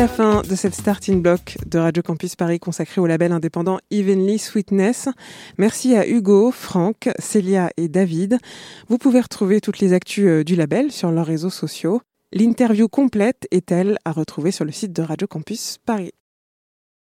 la 0.00 0.08
fin 0.08 0.40
de 0.40 0.54
cette 0.54 0.74
starting 0.74 1.20
block 1.20 1.58
de 1.66 1.78
Radio 1.78 2.02
Campus 2.02 2.34
Paris 2.34 2.58
consacrée 2.58 3.02
au 3.02 3.06
label 3.06 3.32
indépendant 3.32 3.78
Evenly 3.90 4.38
Sweetness. 4.38 5.10
Merci 5.58 5.94
à 5.94 6.08
Hugo, 6.08 6.50
Franck, 6.52 7.10
Célia 7.18 7.68
et 7.76 7.88
David. 7.88 8.38
Vous 8.88 8.96
pouvez 8.96 9.20
retrouver 9.20 9.60
toutes 9.60 9.78
les 9.78 9.92
actus 9.92 10.24
euh, 10.26 10.42
du 10.42 10.56
label 10.56 10.90
sur 10.90 11.10
leurs 11.10 11.26
réseaux 11.26 11.50
sociaux. 11.50 12.00
L'interview 12.32 12.88
complète 12.88 13.46
est-elle 13.50 13.98
à 14.06 14.12
retrouver 14.12 14.52
sur 14.52 14.64
le 14.64 14.72
site 14.72 14.94
de 14.94 15.02
Radio 15.02 15.26
Campus 15.26 15.76
Paris. 15.84 16.12